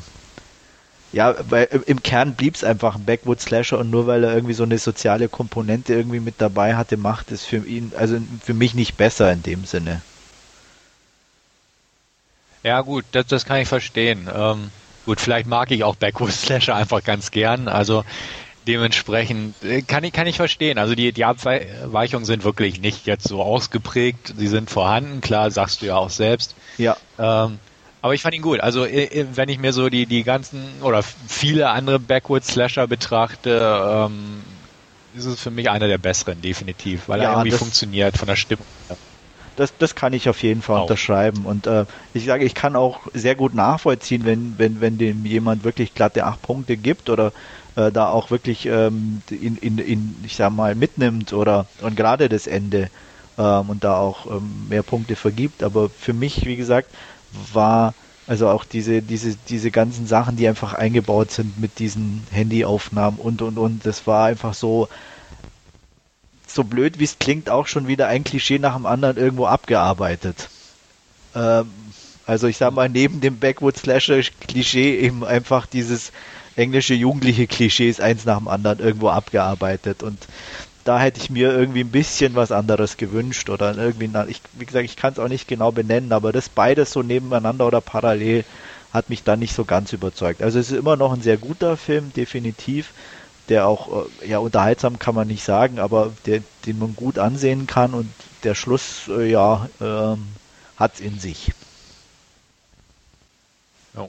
[1.11, 4.53] ja, weil im Kern blieb es einfach ein Backwood Slasher und nur weil er irgendwie
[4.53, 8.75] so eine soziale Komponente irgendwie mit dabei hatte, macht es für ihn, also für mich
[8.75, 10.01] nicht besser in dem Sinne.
[12.63, 14.29] Ja gut, das, das kann ich verstehen.
[14.33, 14.69] Ähm,
[15.05, 17.67] gut, vielleicht mag ich auch Backwood Slasher einfach ganz gern.
[17.67, 18.03] Also
[18.67, 20.77] dementsprechend äh, kann ich kann ich verstehen.
[20.77, 24.33] Also die die Abweichungen sind wirklich nicht jetzt so ausgeprägt.
[24.37, 26.55] Sie sind vorhanden, klar, sagst du ja auch selbst.
[26.77, 26.97] Ja.
[27.17, 27.59] Ähm,
[28.01, 28.59] aber ich fand ihn gut.
[28.61, 32.87] Also äh, äh, wenn ich mir so die die ganzen oder viele andere Backwood Slasher
[32.87, 33.59] betrachte,
[34.09, 34.43] ähm,
[35.13, 38.35] ist es für mich einer der besseren definitiv, weil ja, er irgendwie funktioniert von der
[38.35, 38.65] Stimmung
[39.59, 40.83] das, das kann ich auf jeden Fall auch.
[40.83, 41.45] unterschreiben.
[41.45, 45.65] Und äh, ich sage, ich kann auch sehr gut nachvollziehen, wenn, wenn, wenn dem jemand
[45.65, 47.33] wirklich glatte acht Punkte gibt oder
[47.75, 52.29] äh, da auch wirklich ähm, in, in, in, ich sag mal, mitnimmt oder und gerade
[52.29, 52.89] das Ende
[53.37, 55.61] ähm, und da auch ähm, mehr Punkte vergibt.
[55.61, 56.95] Aber für mich, wie gesagt,
[57.53, 57.93] war
[58.27, 63.41] also auch diese, diese, diese ganzen Sachen, die einfach eingebaut sind mit diesen Handyaufnahmen und
[63.41, 64.87] und und, das war einfach so,
[66.45, 70.49] so blöd wie es klingt, auch schon wieder ein Klischee nach dem anderen irgendwo abgearbeitet.
[71.35, 71.71] Ähm,
[72.27, 76.11] also ich sag mal, neben dem Backwood Slasher Klischee eben einfach dieses
[76.55, 80.19] englische jugendliche Klischee ist eins nach dem anderen irgendwo abgearbeitet und
[80.89, 84.85] da hätte ich mir irgendwie ein bisschen was anderes gewünscht oder irgendwie, ich, wie gesagt,
[84.85, 88.43] ich kann es auch nicht genau benennen, aber das beides so nebeneinander oder parallel
[88.91, 90.41] hat mich dann nicht so ganz überzeugt.
[90.41, 92.91] Also es ist immer noch ein sehr guter Film, definitiv
[93.49, 97.67] der auch, äh, ja, unterhaltsam kann man nicht sagen, aber der, den man gut ansehen
[97.67, 98.11] kann und
[98.43, 100.27] der Schluss, äh, ja, ähm,
[100.75, 101.51] hat's in sich.
[103.95, 104.07] Ja.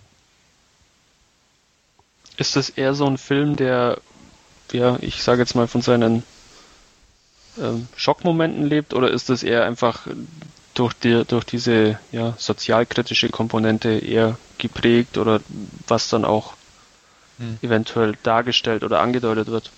[2.38, 3.98] Ist das eher so ein Film, der,
[4.72, 6.22] ja, ich sage jetzt mal von seinen
[7.58, 10.06] ähm, Schockmomenten lebt, oder ist das eher einfach
[10.74, 15.40] durch, die, durch diese ja, sozialkritische Komponente eher geprägt oder
[15.88, 16.54] was dann auch
[17.38, 17.58] hm.
[17.62, 19.70] eventuell dargestellt oder angedeutet wird.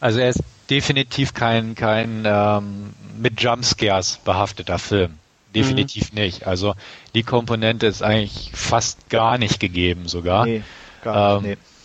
[0.00, 5.18] Also er ist definitiv kein, kein ähm, mit Jumpscares behafteter Film.
[5.54, 6.18] Definitiv mhm.
[6.18, 6.46] nicht.
[6.46, 6.74] Also
[7.14, 10.44] die Komponente ist eigentlich fast gar nicht gegeben sogar.
[10.44, 10.62] Nee,
[11.02, 11.44] gar nicht.
[11.44, 11.75] Ähm, nee.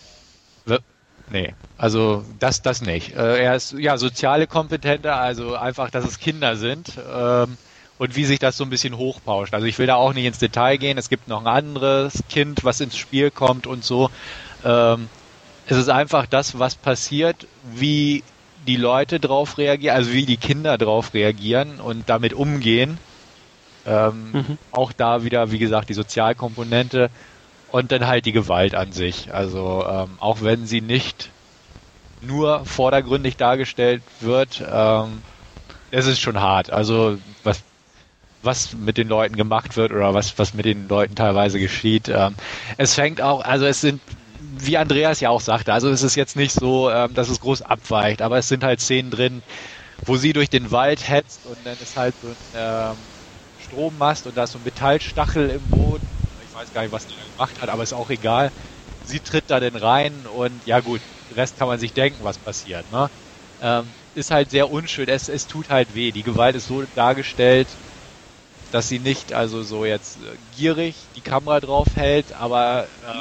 [1.32, 1.54] Nee.
[1.76, 3.14] also das, das nicht.
[3.14, 6.92] Äh, er ist ja soziale Kompetente, also einfach, dass es Kinder sind.
[7.12, 7.56] Ähm,
[7.98, 9.54] und wie sich das so ein bisschen hochpauscht.
[9.54, 10.98] Also ich will da auch nicht ins Detail gehen.
[10.98, 14.10] Es gibt noch ein anderes Kind, was ins Spiel kommt und so.
[14.64, 15.08] Ähm,
[15.66, 18.24] es ist einfach das, was passiert, wie
[18.66, 22.98] die Leute drauf reagieren, also wie die Kinder drauf reagieren und damit umgehen.
[23.86, 24.58] Ähm, mhm.
[24.70, 27.10] Auch da wieder, wie gesagt, die Sozialkomponente
[27.72, 29.34] und dann halt die Gewalt an sich.
[29.34, 31.34] Also ähm, auch wenn sie nicht
[32.20, 35.24] nur vordergründig dargestellt wird, ähm,
[35.90, 36.70] es ist schon hart.
[36.72, 37.64] Also was
[38.42, 42.08] was mit den Leuten gemacht wird oder was was mit den Leuten teilweise geschieht.
[42.08, 42.36] Ähm,
[42.78, 44.02] es fängt auch, also es sind
[44.38, 47.62] wie Andreas ja auch sagte, also es ist jetzt nicht so, ähm, dass es groß
[47.62, 49.42] abweicht, aber es sind halt Szenen drin,
[50.04, 53.10] wo sie durch den Wald hetzt und dann ist halt so ein ähm,
[53.56, 56.21] Strommast und da ist so ein Metallstachel im Boden.
[56.62, 58.50] Weiß gar nicht, was da gemacht hat, aber ist auch egal.
[59.00, 62.88] Sie tritt da denn rein und ja gut, Rest kann man sich denken, was passiert.
[62.88, 63.08] Ne?
[63.58, 66.12] Ähm, ist halt sehr unschön, es, es tut halt weh.
[66.12, 67.78] Die Gewalt ist so dargestellt,
[68.70, 73.14] dass sie nicht also so jetzt äh, gierig die Kamera drauf hält, aber äh,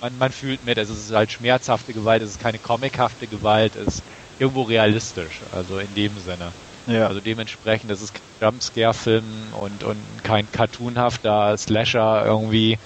[0.00, 3.98] man, man fühlt mit, es ist halt schmerzhafte Gewalt, es ist keine comichafte Gewalt, es
[3.98, 4.04] ist
[4.38, 6.54] irgendwo realistisch, also in dem Sinne.
[6.86, 7.06] Ja.
[7.06, 9.24] Also dementsprechend, das ist kein Jumpscare-Film
[9.60, 12.78] und, und kein cartoonhafter Slasher irgendwie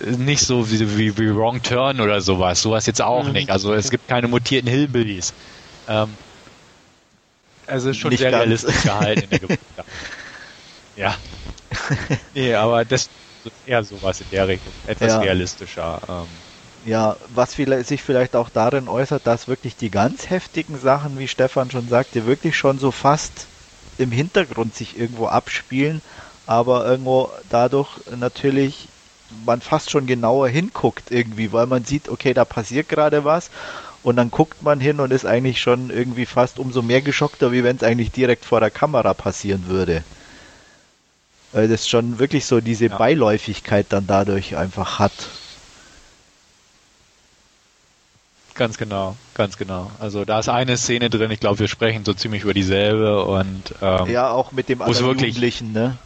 [0.00, 2.62] nicht so wie, wie, wie Wrong Turn oder sowas.
[2.62, 3.32] Sowas jetzt auch mhm.
[3.32, 3.50] nicht.
[3.50, 5.32] Also es gibt keine mutierten Hillbillies.
[5.88, 6.08] Ähm,
[7.66, 8.42] also es ist schon nicht sehr ganz.
[8.42, 9.58] realistisch gehalten in der Geburt.
[10.96, 11.16] ja.
[12.34, 13.08] nee, aber das
[13.44, 14.72] ist eher sowas in der Richtung.
[14.86, 15.18] Etwas ja.
[15.18, 16.00] realistischer.
[16.08, 16.26] Ähm,
[16.86, 21.28] ja, was vielleicht, sich vielleicht auch darin äußert, dass wirklich die ganz heftigen Sachen, wie
[21.28, 23.50] Stefan schon sagte, wirklich schon so fast
[23.98, 26.02] im Hintergrund sich irgendwo abspielen,
[26.46, 28.90] aber irgendwo dadurch natürlich
[29.30, 33.50] man fast schon genauer hinguckt irgendwie, weil man sieht, okay, da passiert gerade was
[34.02, 37.64] und dann guckt man hin und ist eigentlich schon irgendwie fast umso mehr geschockter, wie
[37.64, 40.04] wenn es eigentlich direkt vor der Kamera passieren würde.
[41.50, 42.88] Weil das schon wirklich so diese ja.
[42.88, 45.40] Beiläufigkeit dann dadurch einfach hat.
[48.56, 49.90] Ganz genau, ganz genau.
[49.98, 53.74] Also da ist eine Szene drin, ich glaube, wir sprechen so ziemlich über dieselbe und
[53.82, 55.96] ähm, ja, auch mit dem anderen Jugendlichen, ne?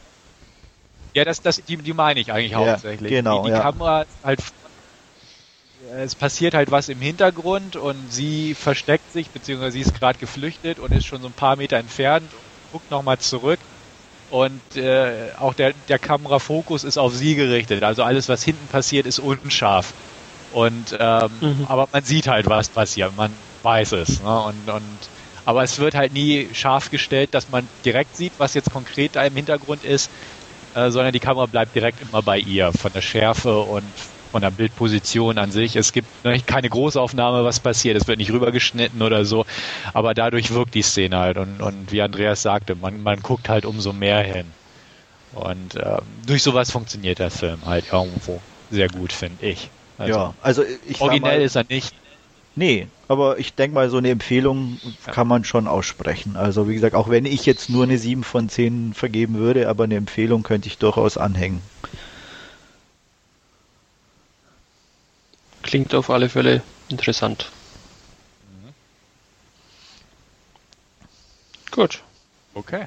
[1.14, 3.10] Ja, das, das, die, die meine ich eigentlich hauptsächlich.
[3.12, 3.42] Ja, genau.
[3.42, 3.60] Die, die ja.
[3.62, 4.40] Kamera halt,
[5.96, 10.78] es passiert halt was im Hintergrund und sie versteckt sich, beziehungsweise sie ist gerade geflüchtet
[10.78, 13.58] und ist schon so ein paar Meter entfernt und guckt nochmal zurück
[14.30, 17.82] und äh, auch der, der Kamerafokus ist auf sie gerichtet.
[17.82, 19.92] Also alles, was hinten passiert, ist unscharf.
[20.52, 21.66] Und ähm, mhm.
[21.68, 23.32] aber man sieht halt, was passiert, man
[23.62, 24.22] weiß es.
[24.22, 24.40] Ne?
[24.42, 24.82] Und, und
[25.44, 29.24] aber es wird halt nie scharf gestellt, dass man direkt sieht, was jetzt konkret da
[29.24, 30.10] im Hintergrund ist,
[30.74, 33.84] äh, sondern die Kamera bleibt direkt immer bei ihr, von der Schärfe und
[34.30, 35.76] von der Bildposition an sich.
[35.76, 37.96] Es gibt ne, keine Großaufnahme, was passiert.
[37.96, 39.44] Es wird nicht rübergeschnitten oder so.
[39.92, 41.36] Aber dadurch wirkt die Szene halt.
[41.36, 44.46] Und, und wie Andreas sagte, man, man guckt halt umso mehr hin.
[45.32, 48.40] Und äh, durch sowas funktioniert der Film halt irgendwo
[48.70, 49.70] sehr gut, finde ich.
[50.00, 51.94] Also, ja, also ich Originell mal, ist er nicht.
[52.56, 55.12] Nee, aber ich denke mal, so eine Empfehlung ja.
[55.12, 56.36] kann man schon aussprechen.
[56.36, 59.84] Also wie gesagt, auch wenn ich jetzt nur eine 7 von 10 vergeben würde, aber
[59.84, 61.60] eine Empfehlung könnte ich durchaus anhängen.
[65.62, 67.50] Klingt auf alle Fälle interessant.
[68.48, 68.72] Mhm.
[71.72, 72.00] Gut.
[72.54, 72.86] Okay.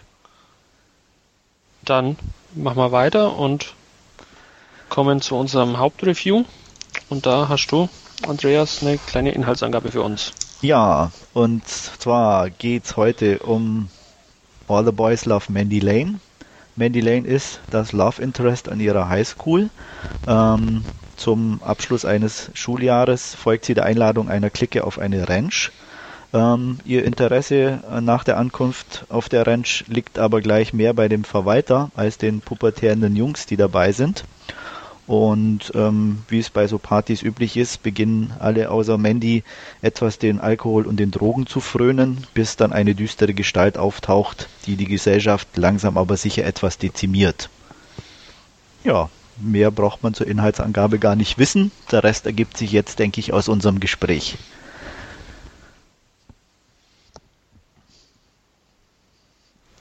[1.83, 2.17] Dann
[2.55, 3.75] machen wir weiter und
[4.89, 6.43] kommen zu unserem Hauptreview.
[7.09, 7.89] Und da hast du,
[8.27, 10.33] Andreas, eine kleine Inhaltsangabe für uns.
[10.61, 13.89] Ja, und zwar geht es heute um
[14.67, 16.19] All the Boys Love Mandy Lane.
[16.75, 19.69] Mandy Lane ist das Love Interest an ihrer Highschool.
[20.27, 20.83] Ähm,
[21.17, 25.71] zum Abschluss eines Schuljahres folgt sie der Einladung einer Clique auf eine Ranch.
[26.33, 31.23] Ähm, ihr Interesse nach der Ankunft auf der Ranch liegt aber gleich mehr bei dem
[31.23, 34.23] Verwalter als den pubertärenden Jungs, die dabei sind.
[35.05, 39.43] Und ähm, wie es bei so Partys üblich ist, beginnen alle außer Mandy
[39.81, 44.77] etwas den Alkohol und den Drogen zu frönen, bis dann eine düstere Gestalt auftaucht, die
[44.77, 47.49] die Gesellschaft langsam aber sicher etwas dezimiert.
[48.85, 49.09] Ja,
[49.41, 51.71] mehr braucht man zur Inhaltsangabe gar nicht wissen.
[51.91, 54.37] Der Rest ergibt sich jetzt, denke ich, aus unserem Gespräch.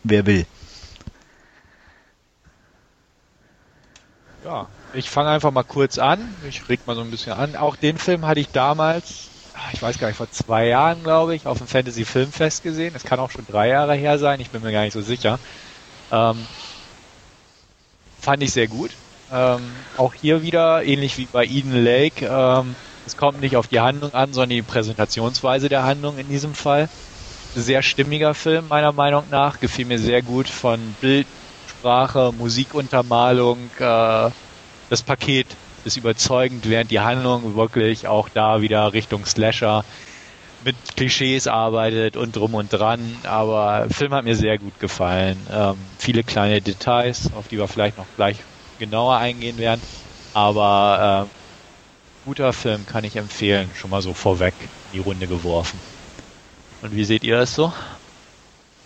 [0.02, 0.46] Wer will?
[4.44, 6.34] Ja, ich fange einfach mal kurz an.
[6.48, 7.56] Ich reg mal so ein bisschen an.
[7.56, 11.34] Auch den Film hatte ich damals, ah, ich weiß gar nicht, vor zwei Jahren, glaube
[11.34, 12.94] ich, auf dem Fantasy Filmfest gesehen.
[12.94, 15.38] Es kann auch schon drei Jahre her sein, ich bin mir gar nicht so sicher.
[16.10, 16.48] Ähm,
[18.20, 18.90] fand ich sehr gut.
[19.30, 23.80] Ähm, auch hier wieder, ähnlich wie bei Eden Lake, ähm, es kommt nicht auf die
[23.80, 26.90] Handlung an, sondern die Präsentationsweise der Handlung in diesem Fall.
[27.54, 29.58] Sehr stimmiger Film, meiner Meinung nach.
[29.60, 31.28] Gefiel mir sehr gut von Bild,
[31.64, 33.72] Sprache, Musikuntermalung.
[33.78, 34.30] Äh,
[34.92, 35.46] das Paket
[35.84, 39.86] ist überzeugend, während die Handlung wirklich auch da wieder Richtung Slasher
[40.62, 43.16] mit Klischees arbeitet und drum und dran.
[43.22, 45.48] Aber der Film hat mir sehr gut gefallen.
[45.50, 48.44] Ähm, viele kleine Details, auf die wir vielleicht noch gleich
[48.76, 49.80] genauer eingehen werden.
[50.34, 55.80] Aber äh, guter Film kann ich empfehlen, schon mal so vorweg in die Runde geworfen.
[56.82, 57.72] Und wie seht ihr das so?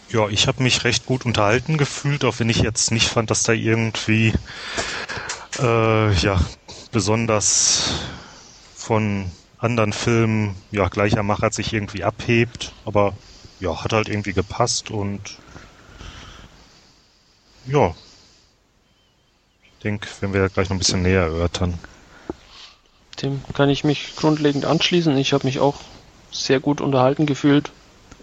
[0.09, 3.43] Ja, ich habe mich recht gut unterhalten gefühlt, auch wenn ich jetzt nicht fand, dass
[3.43, 4.33] da irgendwie
[5.59, 6.41] äh, ja
[6.93, 7.95] besonders
[8.75, 13.15] von anderen Filmen ja gleicher Macher sich irgendwie abhebt, aber
[13.61, 15.21] ja, hat halt irgendwie gepasst und
[17.67, 17.95] ja,
[19.63, 21.79] ich denke, wenn wir gleich noch ein bisschen näher erörtern.
[23.23, 25.17] Dem kann ich mich grundlegend anschließen.
[25.17, 25.77] Ich habe mich auch
[26.31, 27.71] sehr gut unterhalten gefühlt.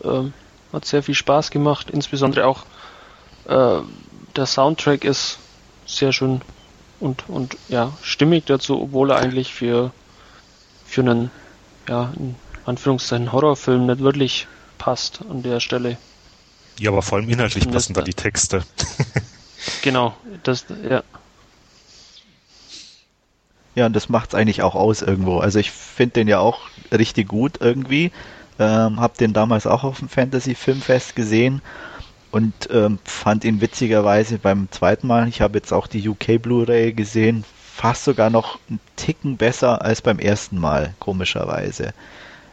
[0.04, 0.34] Ähm,
[0.72, 1.90] hat sehr viel Spaß gemacht.
[1.90, 2.66] Insbesondere auch
[3.48, 3.82] äh,
[4.36, 5.40] der Soundtrack ist
[5.86, 6.42] sehr schön
[7.04, 9.92] und, und ja, stimmig dazu, obwohl er eigentlich für,
[10.86, 11.32] für einen,
[11.90, 12.36] ja, in
[12.66, 14.48] Anführungszeichen Horrorfilm nicht wirklich
[14.78, 15.98] passt an der Stelle.
[16.80, 18.64] Ja, aber vor allem inhaltlich passen da die Texte.
[19.82, 21.04] genau, das, ja.
[23.76, 25.40] Ja, und das macht's eigentlich auch aus irgendwo.
[25.40, 28.12] Also ich finde den ja auch richtig gut irgendwie.
[28.60, 31.62] Ähm, hab den damals auch auf dem Fantasy Filmfest gesehen
[32.34, 36.92] und ähm, fand ihn witzigerweise beim zweiten Mal, ich habe jetzt auch die UK Blu-ray
[36.92, 41.94] gesehen, fast sogar noch einen Ticken besser als beim ersten Mal, komischerweise.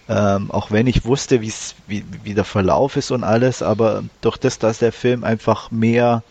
[0.07, 1.55] Ähm, auch wenn ich wusste, wie,
[1.87, 6.23] wie der Verlauf ist und alles, aber durch das, dass der Film einfach mehr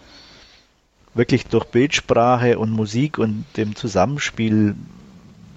[1.15, 4.75] wirklich durch Bildsprache und Musik und dem Zusammenspiel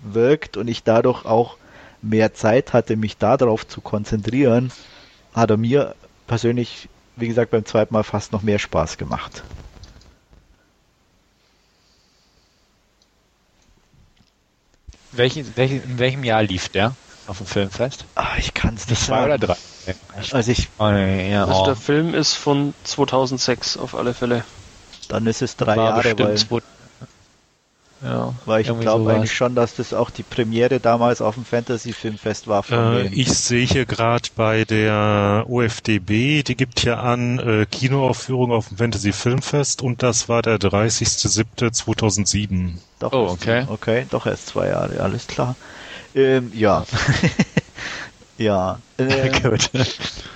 [0.02, 1.58] wirkt und ich dadurch auch
[2.00, 4.72] mehr Zeit hatte, mich darauf zu konzentrieren,
[5.34, 5.94] hat er mir
[6.26, 6.88] persönlich,
[7.22, 9.44] wie gesagt, beim zweiten Mal fast noch mehr Spaß gemacht.
[15.12, 16.94] Welchen, welchen, in welchem Jahr lief der
[17.28, 18.04] auf dem Filmfest?
[18.16, 19.24] Ach, ich kann es nicht Zwei sagen.
[19.26, 19.56] oder drei?
[20.32, 21.64] Also, ich, Oh, ja, Also oh.
[21.66, 24.44] der Film ist von 2006 auf alle Fälle.
[25.08, 26.60] dann ist es drei War Jahre, bestimmt weil, zwei-
[28.02, 31.92] ja, weil ich glaube eigentlich schon, dass das auch die Premiere damals auf dem Fantasy
[31.92, 37.38] Filmfest war von Äh, ich sehe hier gerade bei der OFDB, die gibt hier an
[37.38, 42.78] äh, Kinoaufführung auf dem Fantasy Filmfest und das war der 30.07.2007.
[42.98, 43.64] Doch, Oh, okay.
[43.68, 45.54] Okay, doch erst zwei Jahre, alles klar.
[46.14, 46.84] Ähm, ja.
[48.38, 48.78] ja.
[48.98, 49.70] Ähm, Gut.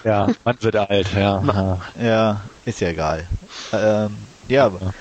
[0.04, 1.78] ja, man wird alt, ja.
[2.00, 3.26] ja, ist ja egal.
[3.72, 4.16] Ähm,
[4.48, 4.92] ja, aber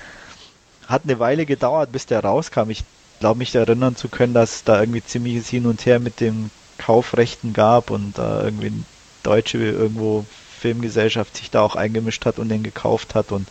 [0.86, 2.70] hat eine Weile gedauert, bis der rauskam.
[2.70, 2.84] Ich
[3.20, 6.50] glaube mich erinnern zu können, dass es da irgendwie ziemliches Hin und Her mit den
[6.78, 8.84] Kaufrechten gab und da irgendwie eine
[9.22, 10.24] deutsche irgendwo
[10.60, 13.48] Filmgesellschaft sich da auch eingemischt hat und den gekauft hat und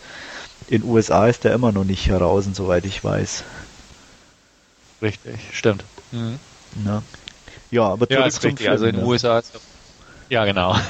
[0.67, 3.43] in den USA ist der immer noch nicht heraus, soweit ich weiß.
[5.01, 5.83] Richtig, stimmt.
[6.11, 6.39] Mhm.
[6.85, 7.01] Ja,
[7.71, 8.69] ja aber Ja, zurück ist zum richtig.
[8.69, 9.11] Also in Film, den ja.
[9.11, 9.53] USA ist
[10.29, 10.75] ja genau.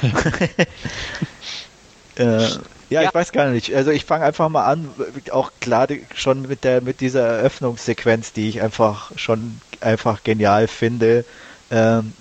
[2.18, 2.48] Äh,
[2.90, 3.08] ja, Ja.
[3.08, 3.74] ich weiß gar nicht.
[3.74, 4.88] Also ich fange einfach mal an,
[5.30, 11.24] auch klar schon mit der mit dieser Eröffnungssequenz, die ich einfach schon einfach genial finde.
[11.70, 12.12] Ähm,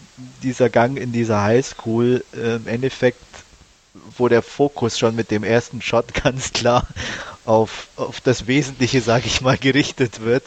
[0.44, 3.20] dieser Gang in dieser Highschool, äh, im Endeffekt,
[4.18, 6.88] wo der Fokus schon mit dem ersten Shot ganz klar
[7.46, 10.44] auf, auf das Wesentliche, sage ich mal, gerichtet wird.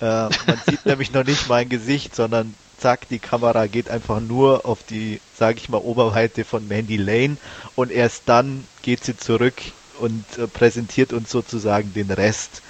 [0.00, 4.66] Äh, man sieht nämlich noch nicht mein Gesicht, sondern zack, die Kamera geht einfach nur
[4.66, 7.36] auf die, sage ich mal, Oberweite von Mandy Lane
[7.74, 9.54] und erst dann geht sie zurück
[9.98, 12.62] und äh, präsentiert uns sozusagen den Rest.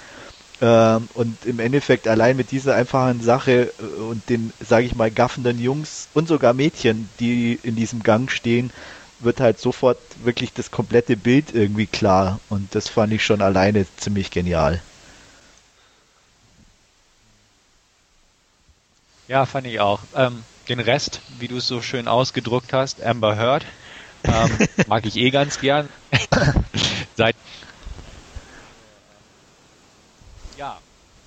[0.59, 5.11] Ähm, und im Endeffekt allein mit dieser einfachen Sache äh, und den, sage ich mal,
[5.11, 8.71] gaffenden Jungs und sogar Mädchen, die in diesem Gang stehen,
[9.19, 12.39] wird halt sofort wirklich das komplette Bild irgendwie klar.
[12.49, 14.81] Und das fand ich schon alleine ziemlich genial.
[19.27, 20.05] Ja, fand ich auch.
[20.13, 23.65] Ähm, den Rest, wie du es so schön ausgedruckt hast, Amber Heard,
[24.25, 24.57] ähm,
[24.87, 25.89] mag ich eh ganz gern.
[27.15, 27.35] Seit
[30.55, 30.81] ja,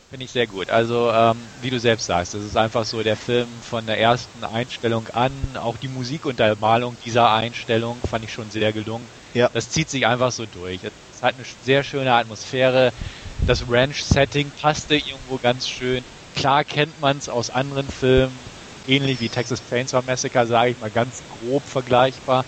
[0.08, 0.70] finde ich sehr gut.
[0.70, 4.44] Also ähm, wie du selbst sagst, das ist einfach so der Film von der ersten
[4.44, 9.10] Einstellung an, auch die Musikuntermalung dieser Einstellung fand ich schon sehr gelungen.
[9.32, 9.48] Ja.
[9.52, 10.84] Das zieht sich einfach so durch.
[10.84, 12.92] Es hat eine sehr schöne Atmosphäre.
[13.38, 16.04] das Ranch-Setting passte irgendwo ganz schön.
[16.34, 18.50] Klar kennt man es aus anderen Filmen,
[18.86, 22.44] ähnlich wie Texas Chainsaw Massacre, sage ich mal, ganz grob vergleichbar.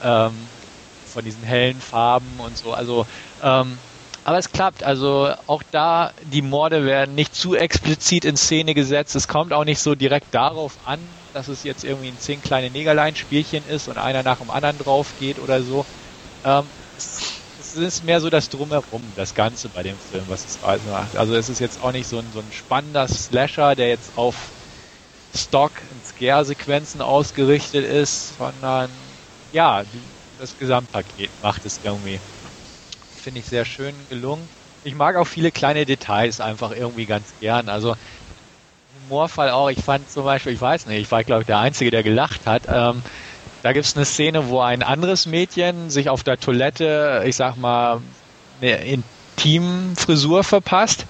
[0.00, 0.32] Ähm,
[1.04, 2.72] von diesen hellen Farben und so.
[2.72, 3.06] Also,
[3.42, 3.82] ähm,
[4.24, 4.84] aber es klappt.
[4.84, 9.16] Also auch da, die Morde werden nicht zu explizit in Szene gesetzt.
[9.16, 11.00] Es kommt auch nicht so direkt darauf an,
[11.32, 15.16] dass es jetzt irgendwie ein zehn kleine Negerlein-Spielchen ist und einer nach dem anderen drauf
[15.16, 15.86] geht oder so.
[16.44, 16.72] Ähm,
[17.72, 21.16] es, ist mehr so das Drumherum, das Ganze bei dem Film, was es macht.
[21.16, 24.52] Also es ist jetzt auch nicht so ein, so ein spannender Slasher, der jetzt auf
[25.34, 28.90] Stock und Scare-Sequenzen ausgerichtet ist, sondern
[29.52, 29.84] ja,
[30.38, 32.20] das Gesamtpaket macht es irgendwie.
[33.14, 34.48] Finde ich sehr schön gelungen.
[34.82, 37.68] Ich mag auch viele kleine Details einfach irgendwie ganz gern.
[37.68, 37.94] Also
[38.94, 39.68] Humorfall auch.
[39.68, 42.46] Ich fand zum Beispiel, ich weiß nicht, ich war glaube ich der Einzige, der gelacht
[42.46, 42.64] hat.
[42.68, 43.02] Ähm,
[43.62, 47.56] da gibt es eine Szene, wo ein anderes Mädchen sich auf der Toilette, ich sag
[47.56, 48.00] mal,
[48.60, 51.06] eine Intimfrisur verpasst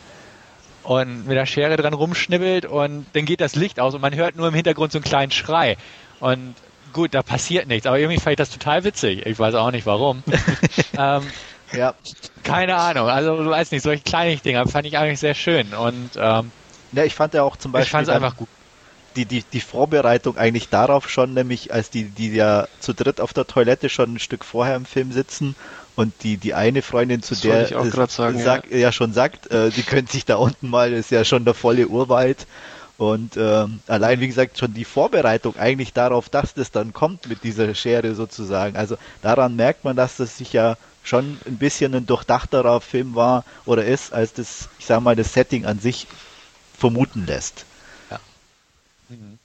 [0.82, 4.36] und mit der Schere dran rumschnibbelt und dann geht das Licht aus und man hört
[4.36, 5.76] nur im Hintergrund so einen kleinen Schrei.
[6.18, 6.54] Und
[6.92, 9.24] gut, da passiert nichts, aber irgendwie fand ich das total witzig.
[9.26, 10.22] Ich weiß auch nicht warum.
[10.98, 11.22] ähm,
[11.72, 11.94] ja.
[12.42, 16.10] Keine Ahnung, also du weißt nicht, solche kleinen Dinger fand ich eigentlich sehr schön und
[16.16, 16.50] ähm,
[16.92, 17.84] ja, ich fand ja auch zum Beispiel.
[17.84, 18.48] Ich fand es einfach gut.
[19.16, 23.32] Die, die, die Vorbereitung eigentlich darauf schon, nämlich als die, die ja zu dritt auf
[23.32, 25.56] der Toilette schon ein Stück vorher im Film sitzen
[25.96, 28.78] und die, die eine Freundin, zu das der ich auch sagen, sag, ja.
[28.78, 28.92] ja.
[28.92, 32.46] schon sagt, äh, die können sich da unten mal, ist ja schon der volle Urwald.
[32.96, 37.44] Und ähm, allein, wie gesagt, schon die Vorbereitung eigentlich darauf, dass das dann kommt mit
[37.44, 38.76] dieser Schere sozusagen.
[38.76, 43.44] Also daran merkt man, dass das sich ja schon ein bisschen ein durchdachterer Film war
[43.64, 46.06] oder ist, als das, ich sag mal, das Setting an sich
[46.76, 47.64] vermuten lässt.
[48.10, 48.20] Ja.
[49.08, 49.38] Mhm.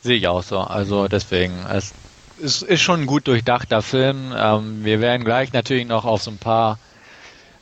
[0.00, 0.60] Sehe ich auch so.
[0.60, 1.94] Also deswegen, es,
[2.36, 4.32] es ist schon ein gut durchdachter Film.
[4.36, 6.80] Ähm, wir werden gleich natürlich noch auf so ein paar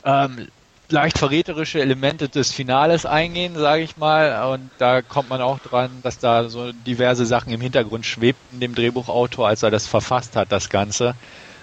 [0.03, 0.47] ähm,
[0.91, 4.53] leicht verräterische Elemente des Finales eingehen, sage ich mal.
[4.53, 8.75] Und da kommt man auch dran, dass da so diverse Sachen im Hintergrund schwebten dem
[8.75, 11.15] Drehbuchautor, als er das verfasst hat, das Ganze.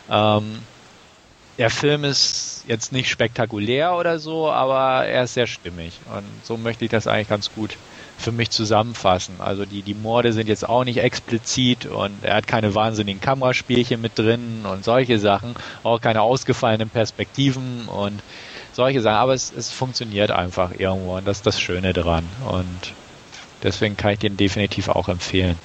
[0.09, 0.68] Ähm,
[1.59, 6.05] der Film ist jetzt nicht spektakulär oder so, aber er ist sehr stimmig.
[6.07, 7.79] Und so möchte ich das eigentlich ganz gut
[8.25, 9.37] für mich zusammenfassen.
[9.39, 14.01] Also die, die Morde sind jetzt auch nicht explizit und er hat keine wahnsinnigen Kameraspielchen
[14.01, 18.22] mit drin und solche Sachen, auch keine ausgefallenen Perspektiven und
[18.72, 19.18] solche Sachen.
[19.18, 22.25] Aber es, es funktioniert einfach irgendwo und das ist das Schöne dran.
[22.49, 22.93] Und
[23.62, 25.59] deswegen kann ich den definitiv auch empfehlen.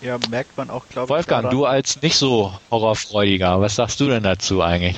[0.00, 1.10] Ja, merkt man auch, glaube ich.
[1.10, 1.56] Wolfgang, daran.
[1.56, 4.96] du als nicht so horrorfreudiger, was sagst du denn dazu eigentlich?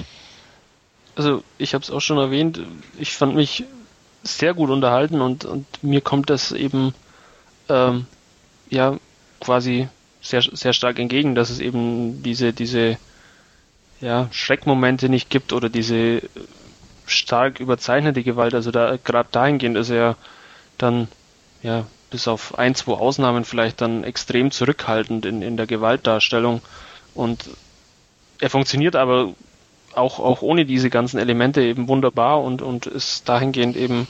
[1.17, 2.61] Also, ich habe es auch schon erwähnt,
[2.99, 3.65] ich fand mich
[4.23, 6.95] sehr gut unterhalten und, und mir kommt das eben
[7.69, 8.07] ähm,
[8.69, 8.97] ja
[9.41, 9.89] quasi
[10.21, 12.99] sehr, sehr stark entgegen, dass es eben diese, diese
[14.01, 16.23] ja, Schreckmomente nicht gibt oder diese
[17.07, 18.55] stark überzeichnete Gewalt.
[18.55, 20.17] Also da gerade dahingehend ist er
[20.79, 21.09] dann
[21.63, 26.61] ja bis auf ein, zwei Ausnahmen vielleicht dann extrem zurückhaltend in, in der Gewaltdarstellung.
[27.15, 27.49] Und
[28.41, 29.35] er funktioniert aber
[30.01, 34.09] auch, auch ohne diese ganzen Elemente eben wunderbar und, und ist dahingehend eben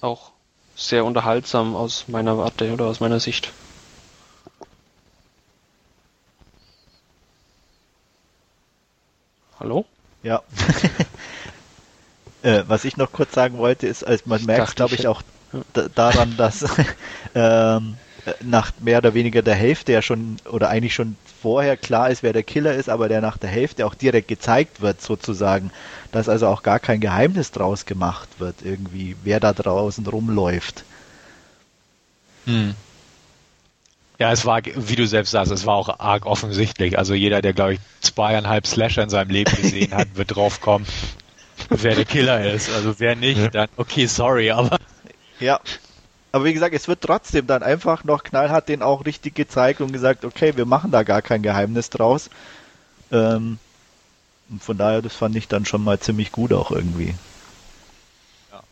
[0.00, 0.32] auch
[0.74, 3.52] sehr unterhaltsam aus meiner Warte oder aus meiner Sicht.
[9.60, 9.84] Hallo?
[10.22, 10.42] Ja.
[12.42, 15.22] äh, was ich noch kurz sagen wollte, ist, als man merkt, glaube ich, auch
[15.94, 16.64] daran, dass
[17.34, 17.96] ähm,
[18.40, 22.32] nach mehr oder weniger der Hälfte ja schon oder eigentlich schon vorher klar ist, wer
[22.32, 25.70] der Killer ist, aber der nach der Hälfte auch direkt gezeigt wird, sozusagen.
[26.12, 30.84] Dass also auch gar kein Geheimnis draus gemacht wird, irgendwie, wer da draußen rumläuft.
[32.46, 32.74] Hm.
[34.18, 36.96] Ja, es war, wie du selbst sagst, es war auch arg offensichtlich.
[36.96, 40.86] Also jeder, der, glaube ich, zweieinhalb Slasher in seinem Leben gesehen hat, wird draufkommen,
[41.70, 42.70] wer der Killer ist.
[42.70, 44.78] Also wer nicht, dann okay, sorry, aber
[45.40, 45.60] ja.
[46.32, 49.92] Aber wie gesagt, es wird trotzdem dann einfach noch knallhart den auch richtig gezeigt und
[49.92, 52.30] gesagt, okay, wir machen da gar kein Geheimnis draus.
[53.10, 53.58] Ähm,
[54.50, 57.14] und von daher, das fand ich dann schon mal ziemlich gut auch irgendwie.
[58.50, 58.62] Ja,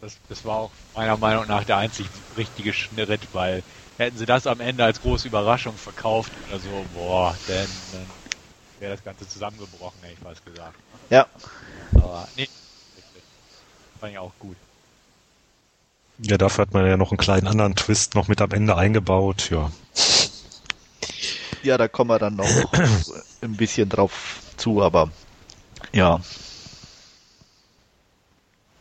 [0.00, 3.62] das, das war auch meiner Meinung nach der einzig richtige Schnitt, weil
[3.98, 8.08] hätten sie das am Ende als große Überraschung verkauft oder so, boah, dann, dann
[8.78, 10.78] wäre das Ganze zusammengebrochen, hätte ich fast gesagt.
[11.10, 11.26] Ja.
[11.94, 12.48] Aber nee,
[14.00, 14.56] fand ich auch gut.
[16.22, 19.50] Ja, dafür hat man ja noch einen kleinen anderen Twist noch mit am Ende eingebaut,
[19.50, 19.70] ja.
[21.62, 22.46] Ja, da kommen wir dann noch
[23.42, 25.10] ein bisschen drauf zu, aber
[25.92, 26.20] ja.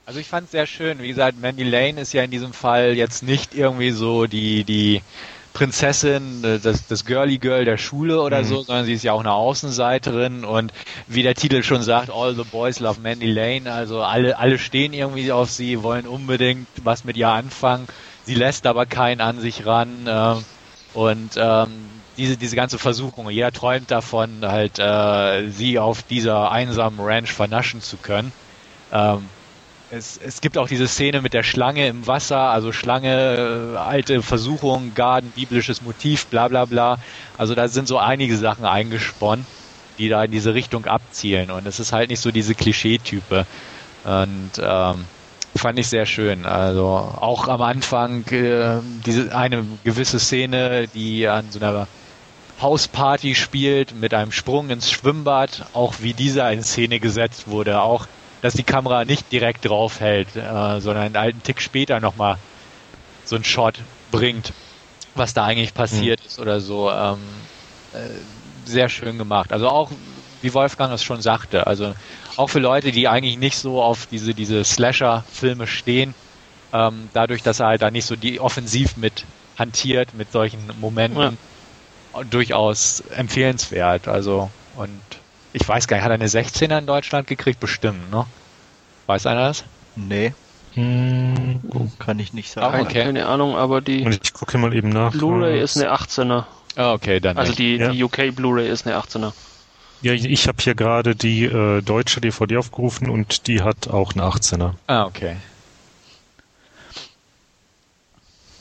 [0.05, 0.99] Also ich fand es sehr schön.
[1.01, 5.01] Wie gesagt, Mandy Lane ist ja in diesem Fall jetzt nicht irgendwie so die, die
[5.53, 8.45] Prinzessin, äh, das, das Girly Girl der Schule oder mhm.
[8.45, 10.71] so, sondern sie ist ja auch eine Außenseiterin und
[11.07, 14.93] wie der Titel schon sagt, All the Boys Love Mandy Lane, also alle, alle stehen
[14.93, 17.87] irgendwie auf sie, wollen unbedingt was mit ihr anfangen.
[18.25, 20.35] Sie lässt aber keinen an sich ran äh,
[20.93, 21.69] und ähm,
[22.17, 27.81] diese, diese ganze Versuchung, jeder träumt davon, halt äh, sie auf dieser einsamen Ranch vernaschen
[27.81, 28.31] zu können.
[28.91, 29.25] Ähm,
[29.91, 34.21] es, es gibt auch diese Szene mit der Schlange im Wasser, also Schlange, äh, alte
[34.21, 36.97] Versuchung, Garden, biblisches Motiv, bla bla bla.
[37.37, 39.45] Also da sind so einige Sachen eingesponnen,
[39.97, 41.51] die da in diese Richtung abzielen.
[41.51, 43.45] Und es ist halt nicht so diese Klischeetype.
[44.03, 45.05] Und ähm,
[45.55, 46.45] fand ich sehr schön.
[46.45, 51.87] Also auch am Anfang äh, diese eine gewisse Szene, die an so einer
[52.61, 58.05] Hausparty spielt mit einem Sprung ins Schwimmbad, auch wie dieser in Szene gesetzt wurde, auch
[58.41, 62.37] dass die Kamera nicht direkt drauf hält, äh, sondern einen alten Tick später nochmal
[63.25, 63.75] so einen Shot
[64.11, 64.53] bringt,
[65.15, 66.25] was da eigentlich passiert mhm.
[66.27, 66.89] ist oder so.
[66.89, 67.19] Ähm,
[67.93, 67.97] äh,
[68.65, 69.51] sehr schön gemacht.
[69.51, 69.91] Also auch,
[70.41, 71.93] wie Wolfgang es schon sagte, also
[72.37, 76.13] auch für Leute, die eigentlich nicht so auf diese, diese Slasher-Filme stehen,
[76.71, 79.25] ähm, dadurch, dass er halt da nicht so die offensiv mit
[79.57, 81.37] hantiert, mit solchen Momenten,
[82.13, 82.23] ja.
[82.29, 84.07] durchaus empfehlenswert.
[84.07, 85.01] Also, und
[85.53, 87.59] ich weiß gar nicht, hat er eine 16er in Deutschland gekriegt?
[87.59, 88.25] Bestimmt, ne?
[89.07, 89.63] Weiß einer das?
[89.95, 90.33] Nee.
[90.73, 91.61] Hm,
[91.97, 92.75] kann ich nicht sagen.
[92.75, 93.03] Ah, okay.
[93.03, 95.11] Keine Ahnung, aber die Und ich gucke mal eben nach.
[95.11, 96.45] Blu-ray ist eine 18er.
[96.75, 97.37] Ah, okay, dann.
[97.37, 97.91] Also die, ja.
[97.91, 99.33] die UK Blu-ray ist eine 18er.
[100.01, 104.13] Ja, ich, ich habe hier gerade die äh, deutsche DVD aufgerufen und die hat auch
[104.13, 104.73] eine 18er.
[104.87, 105.35] Ah, okay.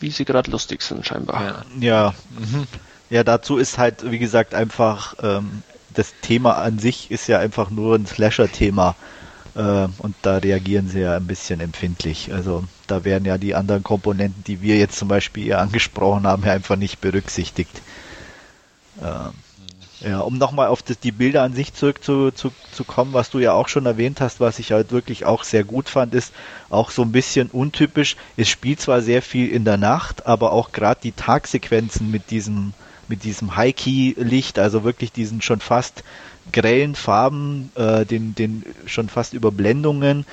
[0.01, 1.43] Wie sie gerade lustig sind, scheinbar.
[1.43, 1.65] Ja.
[1.81, 2.15] Ja.
[2.31, 2.67] Mhm.
[3.11, 5.63] ja, dazu ist halt, wie gesagt, einfach ähm,
[5.99, 8.95] das Thema an sich ist ja einfach nur ein Slasher-Thema.
[9.57, 12.33] Äh, und da reagieren sie ja ein bisschen empfindlich.
[12.33, 16.45] Also da werden ja die anderen Komponenten, die wir jetzt zum Beispiel eher angesprochen haben,
[16.45, 17.83] ja einfach nicht berücksichtigt.
[19.03, 19.33] Ähm,
[20.01, 23.67] ja, um nochmal auf die Bilder an sich zurückzukommen, zu, zu was du ja auch
[23.67, 26.33] schon erwähnt hast, was ich halt wirklich auch sehr gut fand, ist
[26.71, 28.15] auch so ein bisschen untypisch.
[28.37, 32.75] Es spielt zwar sehr viel in der Nacht, aber auch gerade die Tagsequenzen mit diesem
[33.09, 36.05] mit diesem High-Key-Licht, also wirklich diesen schon fast
[36.53, 40.25] grellen Farben, äh, den, den schon fast Überblendungen,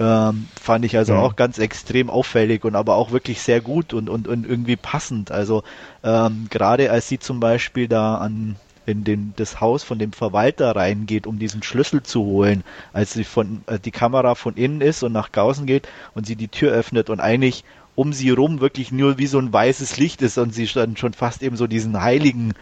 [0.00, 1.20] ähm, fand ich also mhm.
[1.20, 5.30] auch ganz extrem auffällig und aber auch wirklich sehr gut und, und, und irgendwie passend.
[5.30, 5.62] Also
[6.02, 10.74] ähm, gerade als sie zum Beispiel da an in den, das Haus von dem Verwalter
[10.74, 15.02] reingeht, um diesen Schlüssel zu holen, als sie von äh, die Kamera von innen ist
[15.02, 17.64] und nach draußen geht und sie die Tür öffnet und eigentlich
[17.94, 21.12] um sie rum wirklich nur wie so ein weißes Licht ist und sie dann schon
[21.12, 22.54] fast eben so diesen heiligen,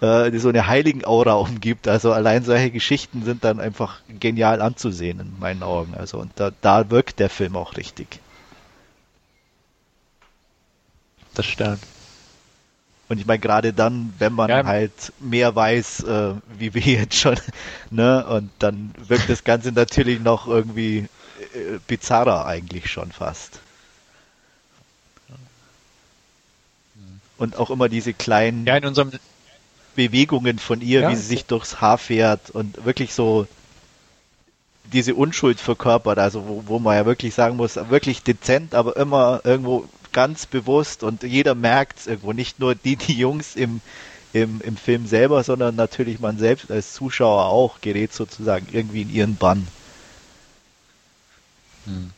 [0.00, 1.88] äh, so eine heiligen Aura umgibt.
[1.88, 5.94] Also allein solche Geschichten sind dann einfach genial anzusehen in meinen Augen.
[5.94, 8.20] Also und da, da wirkt der Film auch richtig.
[11.34, 11.80] Das stimmt.
[13.08, 14.64] Und ich meine, gerade dann, wenn man ja.
[14.64, 17.36] halt mehr weiß, äh, wie wir jetzt schon,
[17.90, 21.06] ne, und dann wirkt das Ganze natürlich noch irgendwie
[21.54, 23.60] äh, bizarrer eigentlich schon fast.
[27.38, 29.12] Und auch immer diese kleinen ja, in unserem
[29.94, 31.10] Bewegungen von ihr, ja.
[31.10, 33.46] wie sie sich durchs Haar fährt und wirklich so
[34.92, 39.40] diese Unschuld verkörpert, also wo, wo man ja wirklich sagen muss, wirklich dezent, aber immer
[39.44, 43.80] irgendwo ganz bewusst und jeder merkt es irgendwo, nicht nur die, die Jungs im,
[44.32, 49.12] im, im Film selber, sondern natürlich man selbst als Zuschauer auch gerät sozusagen irgendwie in
[49.12, 49.66] ihren Bann.
[51.84, 52.12] Hm.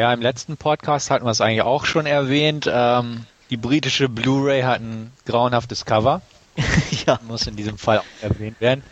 [0.00, 2.66] Ja, im letzten Podcast hatten wir es eigentlich auch schon erwähnt.
[2.72, 6.22] Ähm, die britische Blu-ray hat ein grauenhaftes Cover.
[7.06, 7.20] ja.
[7.28, 8.82] Muss in diesem Fall auch erwähnt werden.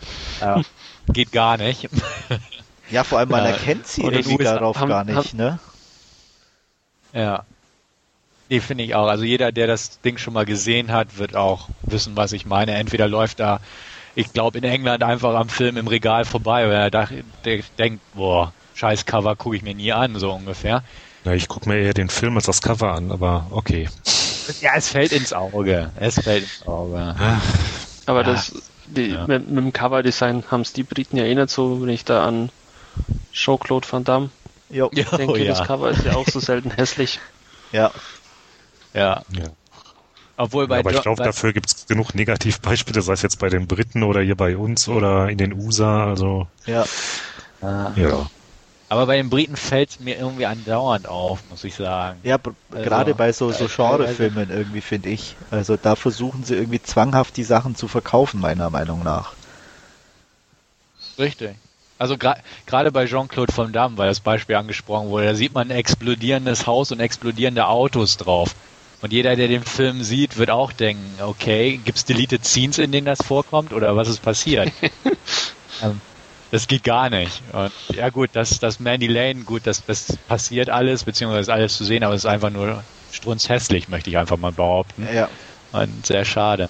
[0.42, 0.62] Äh,
[1.10, 1.88] geht gar nicht.
[2.90, 5.58] ja, vor allem man äh, erkennt sie irgendwie darauf haben, gar nicht, haben, ne?
[7.14, 7.44] Ja.
[8.50, 9.08] Nee, finde ich auch.
[9.08, 12.74] Also jeder, der das Ding schon mal gesehen hat, wird auch wissen, was ich meine.
[12.74, 13.60] Entweder läuft da,
[14.14, 17.08] ich glaube, in England einfach am Film im Regal vorbei, weil er da,
[17.46, 20.82] der denkt, boah, scheiß Cover gucke ich mir nie an, so ungefähr.
[21.24, 23.88] Na, ich gucke mir eher den Film als das Cover an, aber okay.
[24.60, 25.90] Ja, es fällt ins Auge.
[25.96, 27.14] Es fällt ins Auge.
[28.06, 28.26] Aber ja.
[28.26, 28.54] das,
[28.86, 29.26] die, ja.
[29.26, 32.24] mit, mit, dem Coverdesign haben es die Briten ja eh nicht so, wenn ich da
[32.24, 32.50] an
[33.32, 34.30] Jean-Claude Van Damme
[34.70, 34.88] jo.
[34.88, 35.48] denke, oh, ja.
[35.48, 37.20] das Cover ist ja auch so selten hässlich.
[37.72, 37.90] Ja.
[38.94, 39.22] Ja.
[39.32, 39.44] ja.
[40.36, 43.48] Obwohl bei ja, aber ich glaube, dafür gibt es genug Negativbeispiele, sei es jetzt bei
[43.48, 46.46] den Briten oder hier bei uns oder in den USA, also.
[46.64, 46.86] Ja.
[47.60, 48.30] ja.
[48.90, 52.20] Aber bei den Briten fällt es mir irgendwie andauernd auf, muss ich sagen.
[52.22, 55.36] Ja, also, gerade bei so, so Genrefilmen irgendwie, finde ich.
[55.50, 59.32] Also da versuchen sie irgendwie zwanghaft die Sachen zu verkaufen, meiner Meinung nach.
[61.18, 61.56] Richtig.
[61.98, 65.68] Also gerade gra bei Jean-Claude Van Damme, weil das Beispiel angesprochen wurde, da sieht man
[65.68, 68.54] ein explodierendes Haus und explodierende Autos drauf.
[69.02, 73.04] Und jeder, der den Film sieht, wird auch denken, okay, gibt's deleted Scenes, in denen
[73.04, 74.72] das vorkommt oder was ist passiert?
[75.82, 76.00] ähm,
[76.50, 77.42] das geht gar nicht.
[77.52, 81.76] Und ja gut, das, das Mandy Lane, gut, das, das passiert alles, beziehungsweise ist alles
[81.76, 82.82] zu sehen, aber es ist einfach nur
[83.12, 85.06] strunzhässlich, möchte ich einfach mal behaupten.
[85.12, 85.28] Ja.
[85.72, 86.68] Und sehr schade.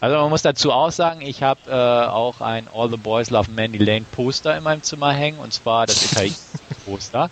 [0.00, 1.72] Also man muss dazu auch sagen, ich habe äh,
[2.08, 5.86] auch ein All the Boys Love Mandy Lane Poster in meinem Zimmer hängen, und zwar
[5.86, 6.38] das italienische
[6.84, 7.30] Poster.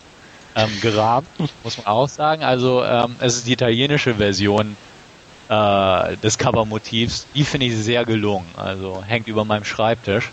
[0.56, 1.28] Ähm, gerahmt,
[1.62, 2.42] muss man auch sagen.
[2.42, 4.78] Also ähm, es ist die italienische Version
[5.48, 7.26] äh, des Covermotivs.
[7.34, 8.48] Die finde ich sehr gelungen.
[8.56, 10.32] Also hängt über meinem Schreibtisch.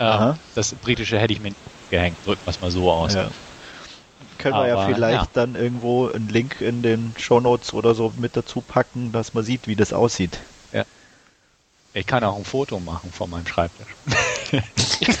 [0.00, 3.14] Ähm, das britische hätte ich mir nicht gehängt, drücken wir es mal so aus.
[3.14, 3.30] Ja.
[4.38, 5.28] Können wir ja vielleicht ja.
[5.34, 9.66] dann irgendwo einen Link in den Shownotes oder so mit dazu packen, dass man sieht,
[9.66, 10.38] wie das aussieht.
[10.72, 10.84] Ja.
[11.92, 13.88] Ich kann auch ein Foto machen von meinem Schreibtisch.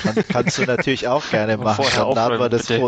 [0.02, 1.84] Kann, kannst du natürlich auch gerne machen.
[1.94, 2.78] Dann laden wir das ja.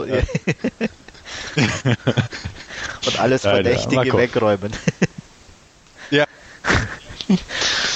[3.06, 4.72] Und alles Verdächtige wegräumen.
[6.10, 6.24] ja.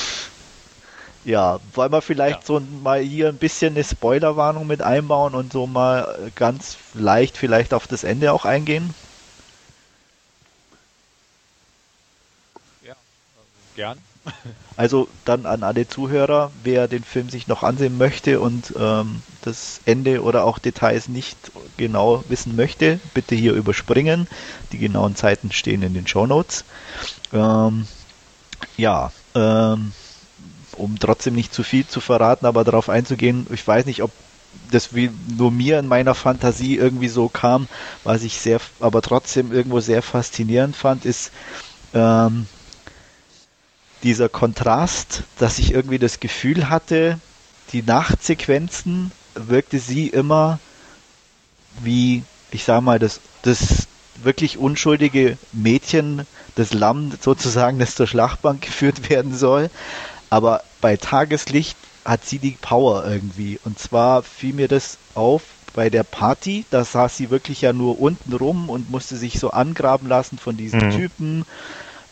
[1.26, 2.46] Ja, wollen wir vielleicht ja.
[2.46, 7.74] so mal hier ein bisschen eine Spoilerwarnung mit einbauen und so mal ganz leicht vielleicht
[7.74, 8.94] auf das Ende auch eingehen?
[12.86, 12.94] Ja,
[13.74, 13.98] gern.
[14.78, 19.80] Also dann an alle Zuhörer, wer den Film sich noch ansehen möchte und ähm, das
[19.86, 21.38] Ende oder auch Details nicht
[21.78, 24.28] genau wissen möchte, bitte hier überspringen.
[24.72, 26.66] Die genauen Zeiten stehen in den Show Notes.
[27.32, 27.88] Ähm,
[28.76, 29.92] ja, ähm,
[30.76, 34.10] um trotzdem nicht zu viel zu verraten, aber darauf einzugehen, ich weiß nicht, ob
[34.70, 37.68] das wie nur mir in meiner Fantasie irgendwie so kam,
[38.04, 41.30] was ich sehr, aber trotzdem irgendwo sehr faszinierend fand, ist
[41.94, 42.46] ähm,
[44.02, 47.18] dieser Kontrast, dass ich irgendwie das Gefühl hatte,
[47.72, 50.58] die Nachtsequenzen wirkte sie immer
[51.82, 53.86] wie, ich sag mal, das, das
[54.22, 59.70] wirklich unschuldige Mädchen, das Lamm sozusagen, das zur Schlachtbank geführt werden soll,
[60.30, 63.58] aber bei Tageslicht hat sie die Power irgendwie.
[63.64, 65.42] Und zwar fiel mir das auf
[65.74, 69.50] bei der Party, da saß sie wirklich ja nur unten rum und musste sich so
[69.50, 70.90] angraben lassen von diesen mhm.
[70.90, 71.44] Typen.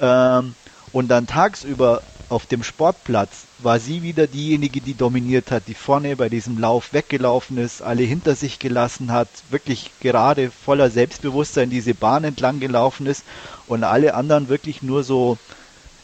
[0.01, 0.55] Ähm,
[0.93, 6.17] und dann tagsüber auf dem Sportplatz war sie wieder diejenige, die dominiert hat, die vorne
[6.17, 11.95] bei diesem Lauf weggelaufen ist, alle hinter sich gelassen hat, wirklich gerade voller Selbstbewusstsein diese
[11.95, 13.25] Bahn entlang gelaufen ist
[13.67, 15.39] und alle anderen wirklich nur so,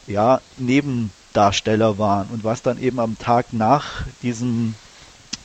[0.07, 4.75] ja, neben Darsteller waren und was dann eben am Tag nach diesem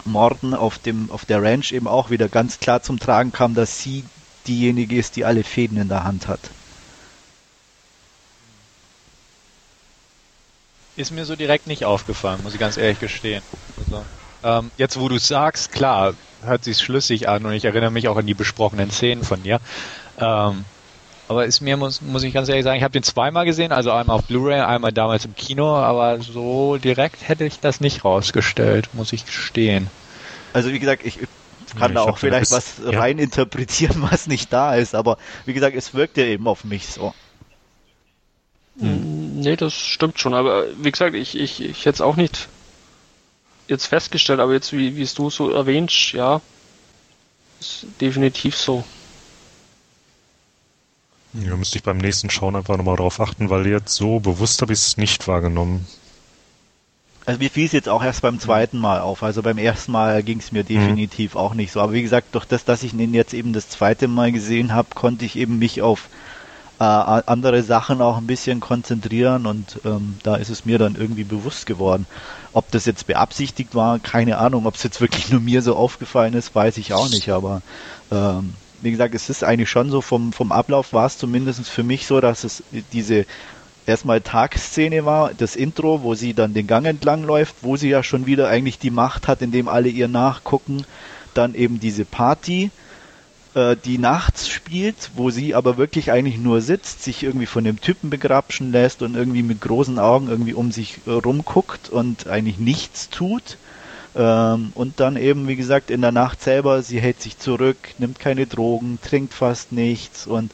[0.06, 3.80] Morden auf dem auf der Ranch eben auch wieder ganz klar zum Tragen kam, dass
[3.82, 4.04] sie
[4.48, 6.40] diejenige ist, die alle Fäden in der Hand hat.
[10.96, 13.44] Ist mir so direkt nicht aufgefallen, muss ich ganz ehrlich gestehen.
[13.78, 14.06] Also,
[14.44, 18.16] ähm, jetzt, wo du sagst, klar, hört sich schlüssig an und ich erinnere mich auch
[18.16, 19.60] an die besprochenen Szenen von dir.
[20.18, 20.64] Ähm,
[21.28, 23.92] aber ist mir, muss, muss ich ganz ehrlich sagen, ich habe den zweimal gesehen, also
[23.92, 28.90] einmal auf Blu-ray, einmal damals im Kino, aber so direkt hätte ich das nicht rausgestellt,
[28.94, 29.90] muss ich gestehen.
[30.54, 31.20] Also wie gesagt, ich
[31.78, 33.00] kann ja, da auch vielleicht was ja.
[33.00, 36.88] rein interpretieren, was nicht da ist, aber wie gesagt, es wirkt ja eben auf mich
[36.88, 37.14] so.
[38.80, 39.40] Hm.
[39.40, 42.48] Nee, das stimmt schon, aber wie gesagt, ich, ich, ich hätte es auch nicht
[43.68, 46.42] jetzt festgestellt, aber jetzt, wie, wie es du so erwähnst, ja,
[47.60, 48.84] ist definitiv so.
[51.44, 54.74] Ja, müsste ich beim nächsten Schauen einfach nochmal drauf achten, weil jetzt so bewusst habe
[54.74, 55.86] ich es nicht wahrgenommen.
[57.26, 59.24] Also mir fiel es jetzt auch erst beim zweiten Mal auf.
[59.24, 60.68] Also beim ersten Mal ging es mir mhm.
[60.68, 61.40] definitiv mhm.
[61.40, 61.82] auch nicht so.
[61.82, 64.90] Aber wie gesagt, durch das, dass ich ihn jetzt eben das zweite Mal gesehen habe,
[64.94, 66.08] konnte ich eben mich auf
[66.80, 71.24] äh, andere Sachen auch ein bisschen konzentrieren und ähm, da ist es mir dann irgendwie
[71.24, 72.06] bewusst geworden.
[72.54, 74.66] Ob das jetzt beabsichtigt war, keine Ahnung.
[74.66, 77.30] Ob es jetzt wirklich nur mir so aufgefallen ist, weiß ich auch nicht.
[77.30, 77.62] Aber
[78.12, 81.84] ähm, wie gesagt, es ist eigentlich schon so, vom, vom Ablauf war es zumindest für
[81.84, 82.64] mich so, dass es
[82.94, 83.26] diese
[83.86, 88.04] erstmal Tagsszene war, das Intro, wo sie dann den Gang entlang läuft, wo sie ja
[88.04, 90.86] schon wieder eigentlich die Macht hat, indem alle ihr nachgucken.
[91.34, 92.72] Dann eben diese Party,
[93.56, 97.82] äh, die nachts spielt, wo sie aber wirklich eigentlich nur sitzt, sich irgendwie von dem
[97.82, 102.58] Typen begrapschen lässt und irgendwie mit großen Augen irgendwie um sich äh, rumguckt und eigentlich
[102.58, 103.58] nichts tut.
[104.16, 108.20] Ähm, und dann eben, wie gesagt, in der Nacht selber, sie hält sich zurück, nimmt
[108.20, 110.54] keine Drogen, trinkt fast nichts und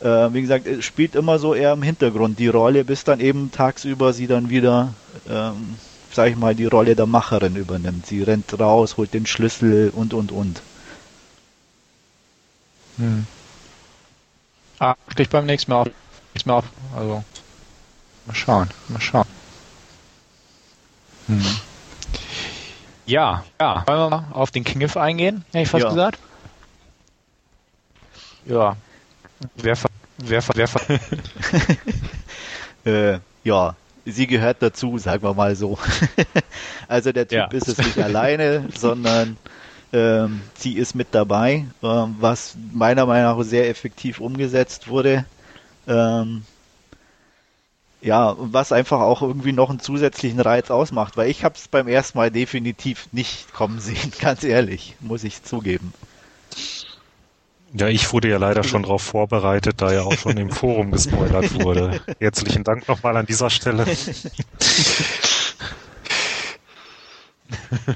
[0.00, 4.12] äh, wie gesagt, spielt immer so eher im Hintergrund die Rolle, bis dann eben tagsüber
[4.12, 4.94] sie dann wieder,
[5.28, 5.76] ähm,
[6.12, 8.06] sag ich mal, die Rolle der Macherin übernimmt.
[8.06, 10.60] Sie rennt raus, holt den Schlüssel und und und.
[12.98, 13.26] Hm.
[14.78, 15.88] Ah, ich beim nächsten Mal auf.
[16.34, 16.64] Nächstes Mal auf.
[16.96, 17.24] Also,
[18.26, 19.26] mal schauen, mal schauen.
[21.28, 21.42] Hm.
[23.06, 23.82] Ja, ja.
[23.86, 25.90] Wollen wir mal auf den Kniff eingehen, hätte ich fast Ja.
[25.90, 26.18] gesagt.
[28.46, 28.76] Ja.
[29.56, 29.88] Wer, ver-
[30.18, 31.00] wer, ver- wer, ver-
[32.84, 35.78] Äh, ja, sie gehört dazu, sagen wir mal so.
[36.88, 37.44] also der Typ Ja.
[37.46, 39.36] ist es nicht alleine, sondern
[39.92, 45.24] ähm, sie ist mit dabei, ähm, was meiner Meinung nach sehr effektiv umgesetzt wurde.
[45.86, 46.44] Ähm,
[48.02, 51.68] ja, und was einfach auch irgendwie noch einen zusätzlichen Reiz ausmacht, weil ich habe es
[51.68, 55.94] beim ersten Mal definitiv nicht kommen sehen, ganz ehrlich, muss ich zugeben.
[57.74, 61.54] Ja, ich wurde ja leider schon darauf vorbereitet, da ja auch schon im Forum gespoilert
[61.62, 62.02] wurde.
[62.18, 63.86] Herzlichen Dank nochmal an dieser Stelle.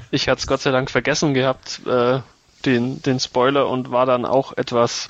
[0.09, 2.19] Ich hatte es Gott sei Dank vergessen gehabt, äh,
[2.65, 5.09] den, den Spoiler und war dann auch etwas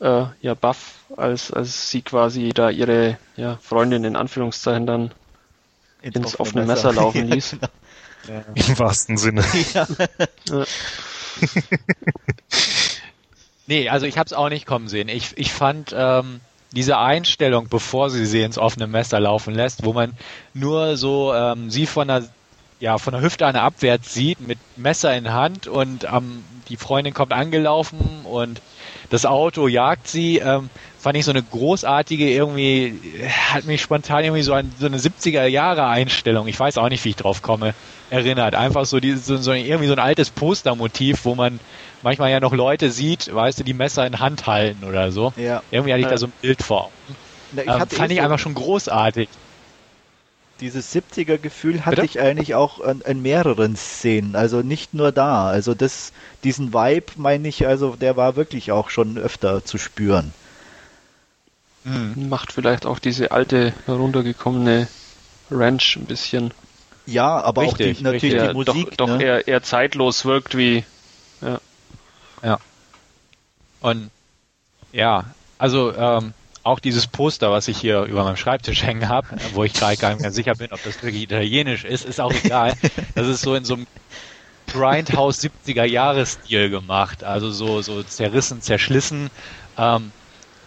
[0.00, 5.10] äh, ja baff, als, als sie quasi da ihre ja, Freundin in Anführungszeichen dann
[6.02, 7.56] ins offene Messer laufen ließ.
[8.54, 9.44] Im wahrsten Sinne.
[13.66, 15.08] Nee, also ich habe es auch nicht kommen sehen.
[15.08, 16.40] Ich, ich fand ähm,
[16.72, 20.12] diese Einstellung, bevor sie sie ins offene Messer laufen lässt, wo man
[20.54, 22.24] nur so ähm, sie von der
[22.78, 26.76] ja von der Hüfte an der abwärts sieht mit Messer in Hand und ähm, die
[26.76, 28.60] Freundin kommt angelaufen und
[29.08, 30.38] das Auto jagt sie.
[30.38, 34.98] Ähm, fand ich so eine großartige irgendwie hat mich spontan irgendwie so an so eine
[34.98, 36.46] 70er Jahre Einstellung.
[36.48, 37.74] Ich weiß auch nicht, wie ich drauf komme.
[38.08, 41.58] Erinnert einfach so dieses so, so irgendwie so ein altes Postermotiv, wo man
[42.00, 45.32] manchmal ja noch Leute sieht, weißt du, die Messer in Hand halten oder so.
[45.36, 46.10] Ja, Irgendwie hatte ich Ja.
[46.12, 46.92] da so ein Bild vor.
[47.50, 49.28] Na, ich Ähm, fand eh ich so- einfach schon großartig.
[50.60, 52.06] Dieses 70er Gefühl hatte Bitte?
[52.06, 55.46] ich eigentlich auch an, in mehreren Szenen, also nicht nur da.
[55.48, 56.12] Also das,
[56.44, 60.32] diesen Vibe meine ich, also der war wirklich auch schon öfter zu spüren.
[61.84, 62.28] Mhm.
[62.28, 64.88] Macht vielleicht auch diese alte heruntergekommene
[65.50, 66.52] Ranch ein bisschen,
[67.04, 68.96] Ja, aber auch Richtig, die, natürlich der die Musik.
[68.96, 69.22] doch, doch ne?
[69.22, 70.84] eher, eher zeitlos wirkt wie
[73.86, 74.10] Und
[74.92, 75.26] ja,
[75.58, 76.34] also ähm,
[76.66, 80.10] auch dieses Poster, was ich hier über meinem Schreibtisch hängen habe, wo ich gerade gar
[80.10, 82.74] nicht mehr sicher bin, ob das wirklich italienisch ist, ist auch egal.
[83.14, 83.86] Das ist so in so einem
[84.66, 89.30] Grindhouse 70er Jahresstil gemacht, also so so zerrissen, zerschlissen.
[89.78, 90.10] Ähm,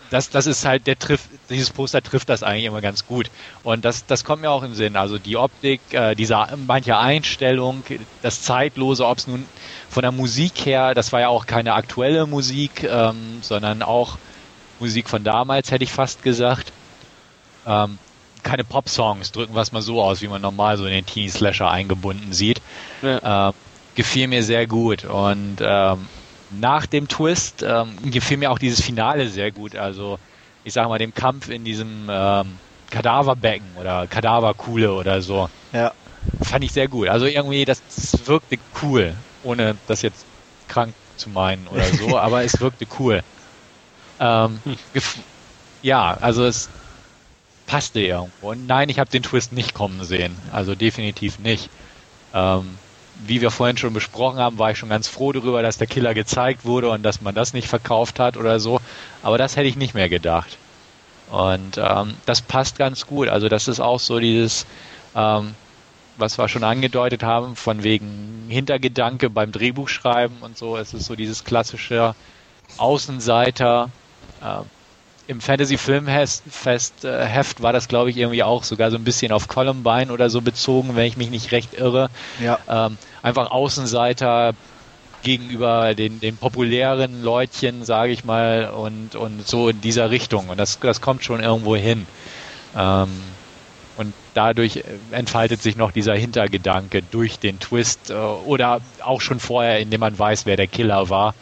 [0.10, 3.30] das, das ist halt, der trifft, dieses Poster trifft das eigentlich immer ganz gut.
[3.64, 4.95] Und das, das kommt mir auch in den Sinn.
[4.95, 7.84] Also die Optik, äh, diese manche Einstellung,
[8.22, 9.45] das Zeitlose, ob es nun
[9.89, 14.18] von der Musik her, das war ja auch keine aktuelle Musik, ähm, sondern auch
[14.80, 16.72] Musik von damals, hätte ich fast gesagt.
[17.66, 17.98] Ähm,
[18.44, 21.70] keine Pop-Songs, drücken wir es mal so aus, wie man normal so in den Teenie-Slasher
[21.70, 22.62] eingebunden sieht.
[23.02, 23.50] Ja.
[23.50, 23.54] Ähm,
[23.96, 25.04] gefiel mir sehr gut.
[25.04, 26.08] Und ähm,
[26.52, 29.76] nach dem Twist ähm, gefiel mir auch dieses Finale sehr gut.
[29.76, 30.20] Also
[30.64, 32.60] ich sage mal, dem Kampf in diesem ähm,
[32.90, 35.50] Kadaverbecken oder Kadaverkuhle oder so.
[35.72, 35.94] Ja.
[36.42, 37.08] Fand ich sehr gut.
[37.08, 37.82] Also irgendwie, das
[38.26, 40.26] wirkte cool, ohne das jetzt
[40.68, 43.22] krank zu meinen oder so, aber es wirkte cool.
[44.20, 44.62] Ähm,
[44.94, 45.20] gef-
[45.82, 46.70] ja, also es
[47.66, 48.52] passte irgendwo.
[48.52, 50.38] Und nein, ich habe den Twist nicht kommen sehen.
[50.52, 51.70] Also definitiv nicht.
[52.34, 52.80] Ähm,
[53.14, 56.14] wie wir vorhin schon besprochen haben, war ich schon ganz froh darüber, dass der Killer
[56.14, 58.80] gezeigt wurde und dass man das nicht verkauft hat oder so.
[59.22, 60.60] Aber das hätte ich nicht mehr gedacht.
[61.26, 63.30] Und ähm, das passt ganz gut.
[63.30, 64.68] Also das ist auch so dieses,
[65.16, 65.58] ähm,
[66.16, 70.78] was wir schon angedeutet haben, von wegen Hintergedanke beim Drehbuchschreiben und so.
[70.78, 72.16] Es ist so dieses klassische
[72.78, 73.94] Außenseiter.
[74.41, 74.61] Äh,
[75.28, 79.48] Im Fantasy-Filmfest äh, Heft war das, glaube ich, irgendwie auch sogar so ein bisschen auf
[79.48, 82.10] Columbine oder so bezogen, wenn ich mich nicht recht irre.
[82.41, 82.60] Ja.
[82.68, 84.53] Ähm, einfach Außenseiter
[85.22, 90.49] gegenüber den, den populären Leutchen, sage ich mal, und, und so in dieser Richtung.
[90.49, 92.07] Und das, das kommt schon irgendwo hin.
[92.76, 93.10] Ähm,
[93.98, 99.80] und dadurch entfaltet sich noch dieser Hintergedanke durch den Twist äh, oder auch schon vorher,
[99.80, 101.36] indem man weiß, wer der Killer war.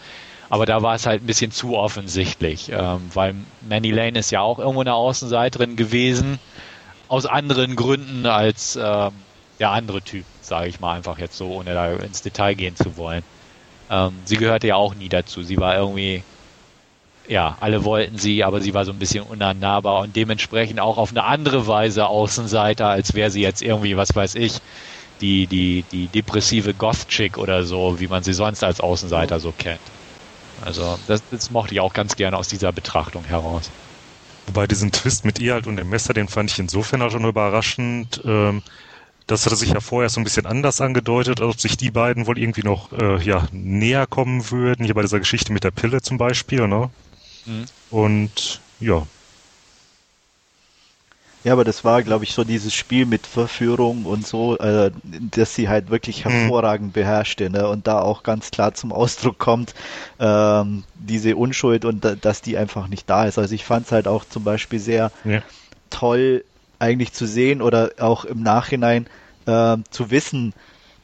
[0.49, 3.35] Aber da war es halt ein bisschen zu offensichtlich, ähm, weil
[3.67, 6.39] Manny Lane ist ja auch irgendwo eine Außenseiterin gewesen,
[7.09, 9.11] aus anderen Gründen als ähm,
[9.59, 12.95] der andere Typ, sage ich mal einfach jetzt so, ohne da ins Detail gehen zu
[12.97, 13.23] wollen.
[13.89, 15.43] Ähm, sie gehörte ja auch nie dazu.
[15.43, 16.23] Sie war irgendwie,
[17.27, 21.11] ja, alle wollten sie, aber sie war so ein bisschen unannahbar und dementsprechend auch auf
[21.11, 24.59] eine andere Weise Außenseiter, als wäre sie jetzt irgendwie, was weiß ich,
[25.21, 29.96] die, die, die depressive Goth-Chick oder so, wie man sie sonst als Außenseiter so kennt.
[30.61, 33.71] Also das, das mochte ich auch ganz gerne aus dieser Betrachtung heraus.
[34.47, 37.25] Wobei diesen Twist mit ihr halt und dem Messer, den fand ich insofern auch schon
[37.25, 38.21] überraschend.
[38.25, 38.63] Ähm,
[39.27, 42.27] das hatte sich ja vorher so ein bisschen anders angedeutet, als ob sich die beiden
[42.27, 44.85] wohl irgendwie noch äh, ja, näher kommen würden.
[44.85, 46.89] Hier bei dieser Geschichte mit der Pille zum Beispiel, ne?
[47.45, 47.65] Mhm.
[47.89, 49.05] Und ja,
[51.47, 55.55] Ja, aber das war, glaube ich, so dieses Spiel mit Verführung und so, äh, dass
[55.55, 56.23] sie halt wirklich Mhm.
[56.25, 57.69] hervorragend beherrschte, ne?
[57.69, 59.73] Und da auch ganz klar zum Ausdruck kommt,
[60.19, 63.37] ähm, diese Unschuld und da, dass die einfach nicht da ist.
[63.39, 65.41] Also ich fand es halt auch zum Beispiel sehr Ja.
[65.89, 66.43] toll
[66.79, 69.07] eigentlich zu sehen oder auch im Nachhinein
[69.45, 70.53] äh, zu wissen,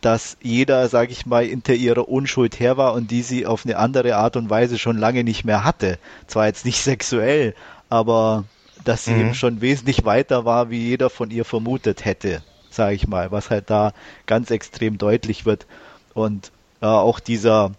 [0.01, 3.77] dass jeder, sage ich mal, hinter ihrer Unschuld her war und die sie auf eine
[3.77, 5.99] andere Art und Weise schon lange nicht mehr hatte.
[6.27, 7.55] Zwar jetzt nicht sexuell,
[7.89, 8.45] aber
[8.83, 9.19] dass sie Mhm.
[9.19, 13.49] eben schon wesentlich weiter war, wie jeder von ihr vermutet hätte, sage ich mal, was
[13.49, 13.93] halt da
[14.25, 15.65] ganz extrem deutlich wird.
[16.13, 16.51] Und
[16.81, 17.71] äh, auch dieser,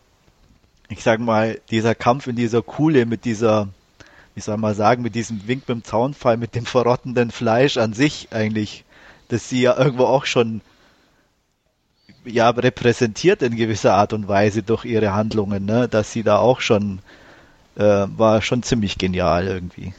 [0.88, 3.68] ich sag mal, dieser Kampf in dieser Kuhle mit dieser,
[4.34, 8.28] wie soll man sagen, mit diesem Wink beim Zaunfall, mit dem verrottenden Fleisch an sich
[8.32, 8.84] eigentlich,
[9.28, 10.62] dass sie ja irgendwo auch schon
[12.24, 15.88] ja repräsentiert in gewisser Art und Weise durch ihre Handlungen, ne?
[15.88, 17.00] dass sie da auch schon
[17.76, 17.82] äh,
[18.16, 19.94] war schon ziemlich genial irgendwie.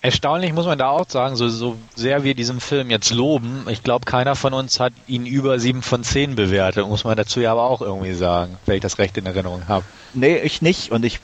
[0.00, 3.82] Erstaunlich muss man da auch sagen, so, so sehr wir diesen Film jetzt loben, ich
[3.82, 7.50] glaube, keiner von uns hat ihn über 7 von 10 bewertet, muss man dazu ja
[7.50, 9.84] aber auch irgendwie sagen, wenn ich das recht in Erinnerung habe.
[10.12, 11.18] Nee, ich nicht und ich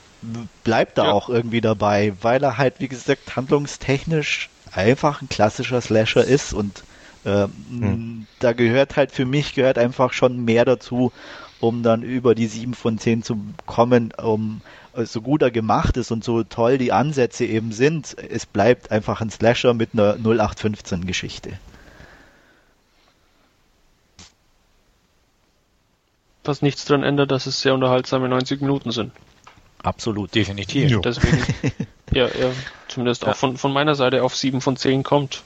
[0.65, 1.11] bleib da Ja.
[1.13, 6.83] auch irgendwie dabei, weil er halt, wie gesagt, handlungstechnisch einfach ein klassischer Slasher ist und
[7.23, 8.27] ähm, Hm.
[8.39, 11.11] da gehört halt für mich gehört einfach schon mehr dazu,
[11.59, 14.61] um dann über die 7 von 10 zu kommen, um
[15.03, 19.21] so gut er gemacht ist und so toll die Ansätze eben sind, es bleibt einfach
[19.21, 21.59] ein Slasher mit einer 0815 Geschichte.
[26.43, 29.11] Was nichts daran ändert, dass es sehr unterhaltsame 90 Minuten sind.
[29.81, 30.33] Absolut.
[30.33, 30.89] Definitiv.
[30.89, 30.99] Jo.
[31.01, 31.43] Deswegen,
[32.11, 32.51] ja, ja,
[32.87, 33.29] zumindest Ja.
[33.31, 35.43] auch von, von meiner Seite auf 7 von 10 kommt.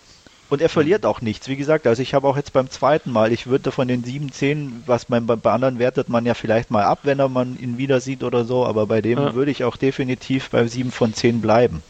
[0.49, 1.47] Und er verliert auch nichts.
[1.47, 4.31] Wie gesagt, also ich habe auch jetzt beim zweiten Mal, ich würde von den 7,
[4.31, 7.57] 10, was man bei, bei anderen wertet man ja vielleicht mal ab, wenn er man
[7.59, 9.33] ihn wieder sieht oder so, aber bei dem Ja.
[9.35, 11.83] würde ich auch definitiv bei 7 von 10 bleiben.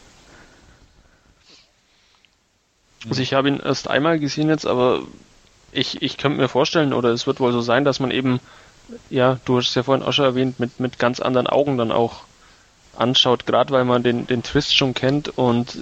[3.08, 5.00] Also ich habe ihn erst einmal gesehen jetzt, aber
[5.72, 8.40] ich, ich könnte mir vorstellen, oder es wird wohl so sein, dass man eben,
[9.08, 11.92] ja, du hast es ja vorhin auch schon erwähnt, mit, mit ganz anderen Augen dann
[11.92, 12.24] auch
[12.98, 15.78] anschaut, gerade weil man den, den Twist schon kennt und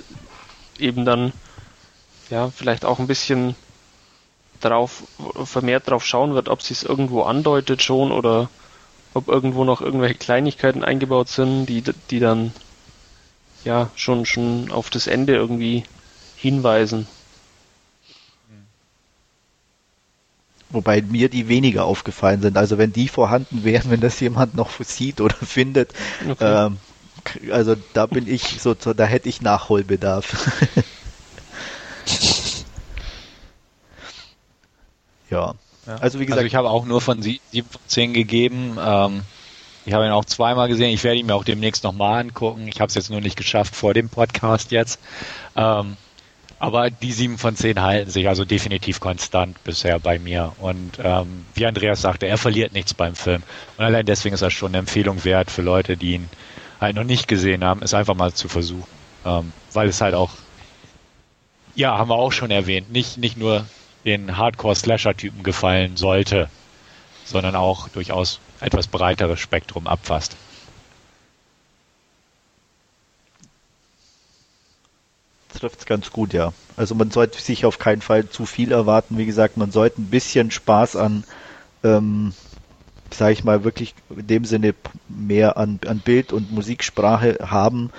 [0.78, 1.32] eben dann,
[2.30, 3.54] ja, vielleicht auch ein bisschen
[4.60, 5.04] drauf,
[5.44, 8.48] vermehrt drauf schauen wird, ob sie es irgendwo andeutet schon oder
[9.14, 12.52] ob irgendwo noch irgendwelche Kleinigkeiten eingebaut sind, die, die dann,
[13.64, 15.84] ja, schon, schon auf das Ende irgendwie
[16.36, 17.06] hinweisen.
[20.70, 22.58] Wobei mir die weniger aufgefallen sind.
[22.58, 25.92] Also wenn die vorhanden wären, wenn das jemand noch sieht oder findet,
[26.28, 26.68] Okay.
[26.68, 26.76] ähm,
[27.50, 30.62] also da bin ich so, da hätte ich Nachholbedarf.
[35.30, 35.54] ja.
[36.00, 38.76] Also wie gesagt, Also ich habe auch nur von sie- 7 von 10 gegeben.
[38.80, 39.22] Ähm,
[39.86, 40.90] ich habe ihn auch zweimal gesehen.
[40.90, 42.68] Ich werde ihn mir auch demnächst nochmal angucken.
[42.68, 45.00] Ich habe es jetzt nur nicht geschafft vor dem Podcast jetzt.
[45.56, 45.96] Ähm,
[46.58, 50.52] aber die 7 von 10 halten sich also definitiv konstant bisher bei mir.
[50.58, 53.42] Und ähm, wie Andreas sagte, er verliert nichts beim Film.
[53.78, 56.28] Und allein deswegen ist das schon eine Empfehlung wert für Leute, die ihn
[56.80, 58.86] halt noch nicht gesehen haben, es einfach mal zu versuchen.
[59.24, 60.30] Ähm, weil es halt auch,
[61.78, 63.64] ja, haben wir auch schon erwähnt, nicht, nicht nur
[64.04, 66.50] den Hardcore-Slasher-Typen gefallen sollte,
[67.24, 70.36] sondern auch durchaus etwas breiteres Spektrum abfasst.
[75.54, 76.52] trifft es ganz gut, ja.
[76.76, 79.18] Also man sollte sich auf keinen Fall zu viel erwarten.
[79.18, 81.24] Wie gesagt, man sollte ein bisschen Spaß an,
[81.82, 82.32] ähm,
[83.10, 84.74] sage ich mal, wirklich in dem Sinne
[85.08, 87.90] mehr an, an Bild- und Musiksprache haben.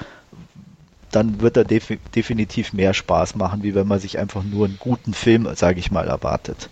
[1.12, 4.78] Dann wird er defi definitiv mehr Spaß machen, wie wenn man sich einfach nur einen
[4.80, 6.70] guten Film, sage ich mal, erwartet.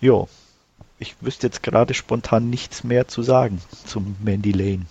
[0.00, 0.28] Jo.
[0.98, 4.86] Ich wüsste jetzt gerade spontan nichts mehr zu sagen zum Mandy Lane.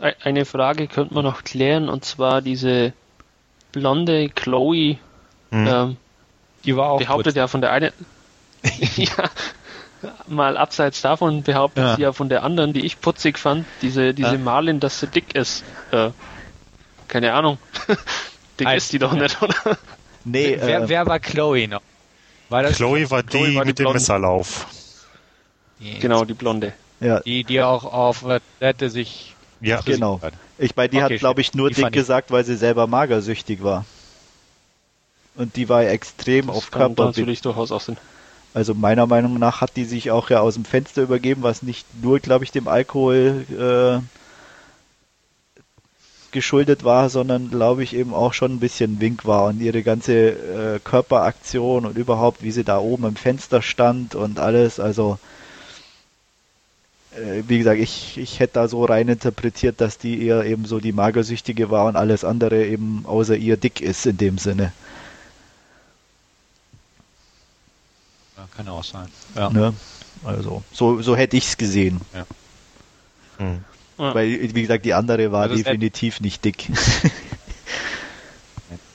[0.00, 2.92] Ei- Eine Frage könnte man noch klären, und zwar diese
[3.72, 4.98] blonde Chloe
[5.50, 5.66] Hm.
[5.66, 5.96] ähm,
[6.64, 7.90] Die war auch behauptet ja von der einen,
[8.96, 9.30] ja,
[10.26, 11.96] mal abseits davon behauptet Ja.
[11.96, 14.38] sie ja von der anderen, die ich putzig fand, diese, diese Ja.
[14.38, 15.64] Marlin, dass sie dick ist.
[15.90, 16.10] Äh,
[17.08, 17.58] keine Ahnung.
[18.60, 19.54] dick Als- ist die doch nicht, oder?
[20.24, 21.80] Nee, wer, äh, wer war Chloe noch?
[22.48, 23.98] War das Chloe war Chloe die war die mit dem Blonde.
[24.00, 24.66] Messerlauf.
[25.80, 26.72] die, Genau, die Blonde.
[27.00, 30.20] ja, die, die auch auf der Toilette sich Ja, genau.
[30.22, 30.34] hat.
[30.58, 32.86] Ich bei die Okay, hat, glaube ich, nur die dick ich- gesagt, weil sie selber
[32.86, 33.84] magersüchtig war.
[35.36, 37.04] Und die war ja extrem auf Das kann Körper.
[37.06, 37.96] natürlich durchaus auch Sinn.
[38.54, 41.86] Also meiner Meinung nach hat die sich auch ja aus dem Fenster übergeben, was nicht
[42.02, 44.00] nur, glaube ich, dem Alkohol äh,
[46.32, 50.30] geschuldet war, sondern glaube ich eben auch schon ein bisschen Wink war und ihre ganze
[50.30, 55.18] äh, Körperaktion und überhaupt, wie sie da oben im Fenster stand und alles, also
[57.12, 60.80] äh, wie gesagt, ich, ich hätte da so rein interpretiert, dass die eher eben so
[60.80, 64.72] die Magersüchtige war und alles andere eben außer ihr dick ist in dem Sinne.
[68.58, 69.06] Kann auch sein.
[69.36, 69.50] Ja.
[69.50, 69.72] Ne?
[70.24, 72.00] Also, so, so hätte ich es gesehen.
[72.12, 72.26] Ja.
[73.38, 73.64] Hm.
[73.98, 74.14] Ja.
[74.14, 76.68] Weil, wie gesagt, die andere war Also definitiv nicht dick.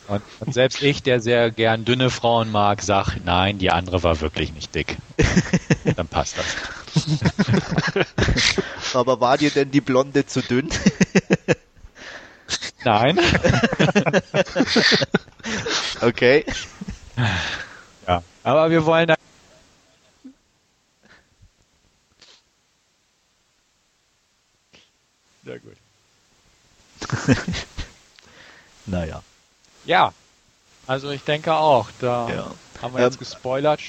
[0.06, 4.20] Und, und selbst ich, der sehr gern dünne Frauen mag, sag, nein, die andere war
[4.20, 4.98] wirklich nicht dick.
[5.96, 8.06] Dann passt das.
[8.94, 10.68] Aber war dir denn die Blonde zu dünn?
[12.84, 13.18] Nein.
[16.02, 16.44] Okay.
[18.06, 18.22] Ja.
[18.44, 19.16] Aber wir wollen da.
[25.46, 25.76] Sehr gut.
[28.86, 29.22] Naja.
[29.86, 30.14] Ja.
[30.88, 32.52] Also ich denke auch, da Ja.
[32.82, 33.80] haben wir jetzt Ähm, gespoilert.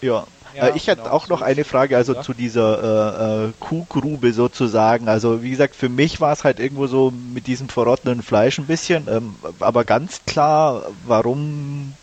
[0.00, 0.26] Ja.
[0.54, 2.22] Ja, äh, ich hätte genau, auch noch so eine Frage, also ja.
[2.22, 5.08] zu dieser äh, äh, Kuhgrube sozusagen.
[5.08, 8.66] Also wie gesagt, für mich war es halt irgendwo so mit diesem verrottenden Fleisch ein
[8.66, 11.94] bisschen, ähm, aber ganz klar, warum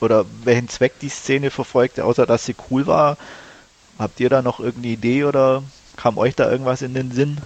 [0.00, 3.16] oder welchen Zweck die Szene verfolgte, außer dass sie cool war.
[3.98, 5.62] Habt ihr da noch irgendeine Idee oder
[5.96, 7.38] kam euch da irgendwas in den Sinn?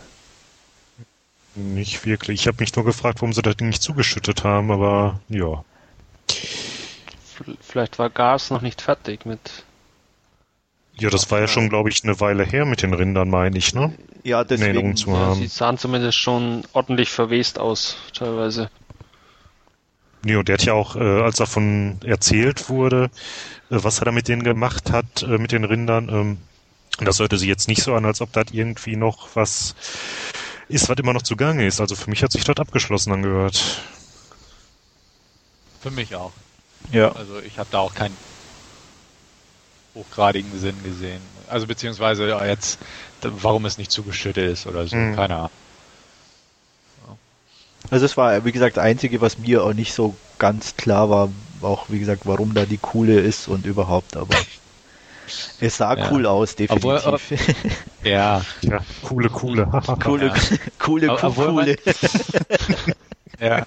[1.54, 2.40] Nicht wirklich.
[2.42, 5.64] Ich habe mich nur gefragt, warum sie das Ding nicht zugeschüttet haben, aber ja.
[7.60, 9.64] Vielleicht war Gas noch nicht fertig mit.
[10.98, 13.74] Ja, das war ja schon, glaube ich, eine Weile her mit den Rindern, meine ich,
[13.74, 13.94] ne?
[14.22, 14.96] Ja, deswegen.
[14.96, 15.40] zu Ja, haben.
[15.40, 18.70] sie sahen zumindest schon ordentlich verwest aus, teilweise.
[20.22, 23.04] Nee, und der hat ja auch, äh, als davon erzählt wurde,
[23.70, 26.38] äh, was er da mit denen gemacht hat, äh, mit den Rindern, ähm,
[26.98, 29.74] das hörte sich jetzt nicht so an, als ob das irgendwie noch was
[30.70, 31.80] ist, was immer noch zugange ist.
[31.80, 33.80] Also für mich hat sich das abgeschlossen angehört.
[35.82, 36.32] Für mich auch.
[36.92, 37.12] Ja.
[37.12, 38.16] Also ich habe da auch keinen
[39.94, 41.20] hochgradigen Sinn gesehen.
[41.48, 42.78] Also beziehungsweise ja, jetzt,
[43.22, 45.16] warum es nicht zugeschüttet ist oder so, Mhm.
[45.16, 45.50] keine Ahnung.
[47.90, 51.28] Also es war, wie gesagt, das Einzige, was mir auch nicht so ganz klar war,
[51.62, 54.36] auch wie gesagt, warum da die coole ist und überhaupt, aber
[55.60, 56.10] es sah Ja.
[56.10, 56.84] cool aus, definitiv.
[57.04, 57.18] Obwohl,
[58.04, 59.66] Ja, Ja, coole, coole.
[60.02, 60.34] coole, Ja.
[60.78, 61.76] coole, Aber- obwohl man- coole.
[63.40, 63.66] ja.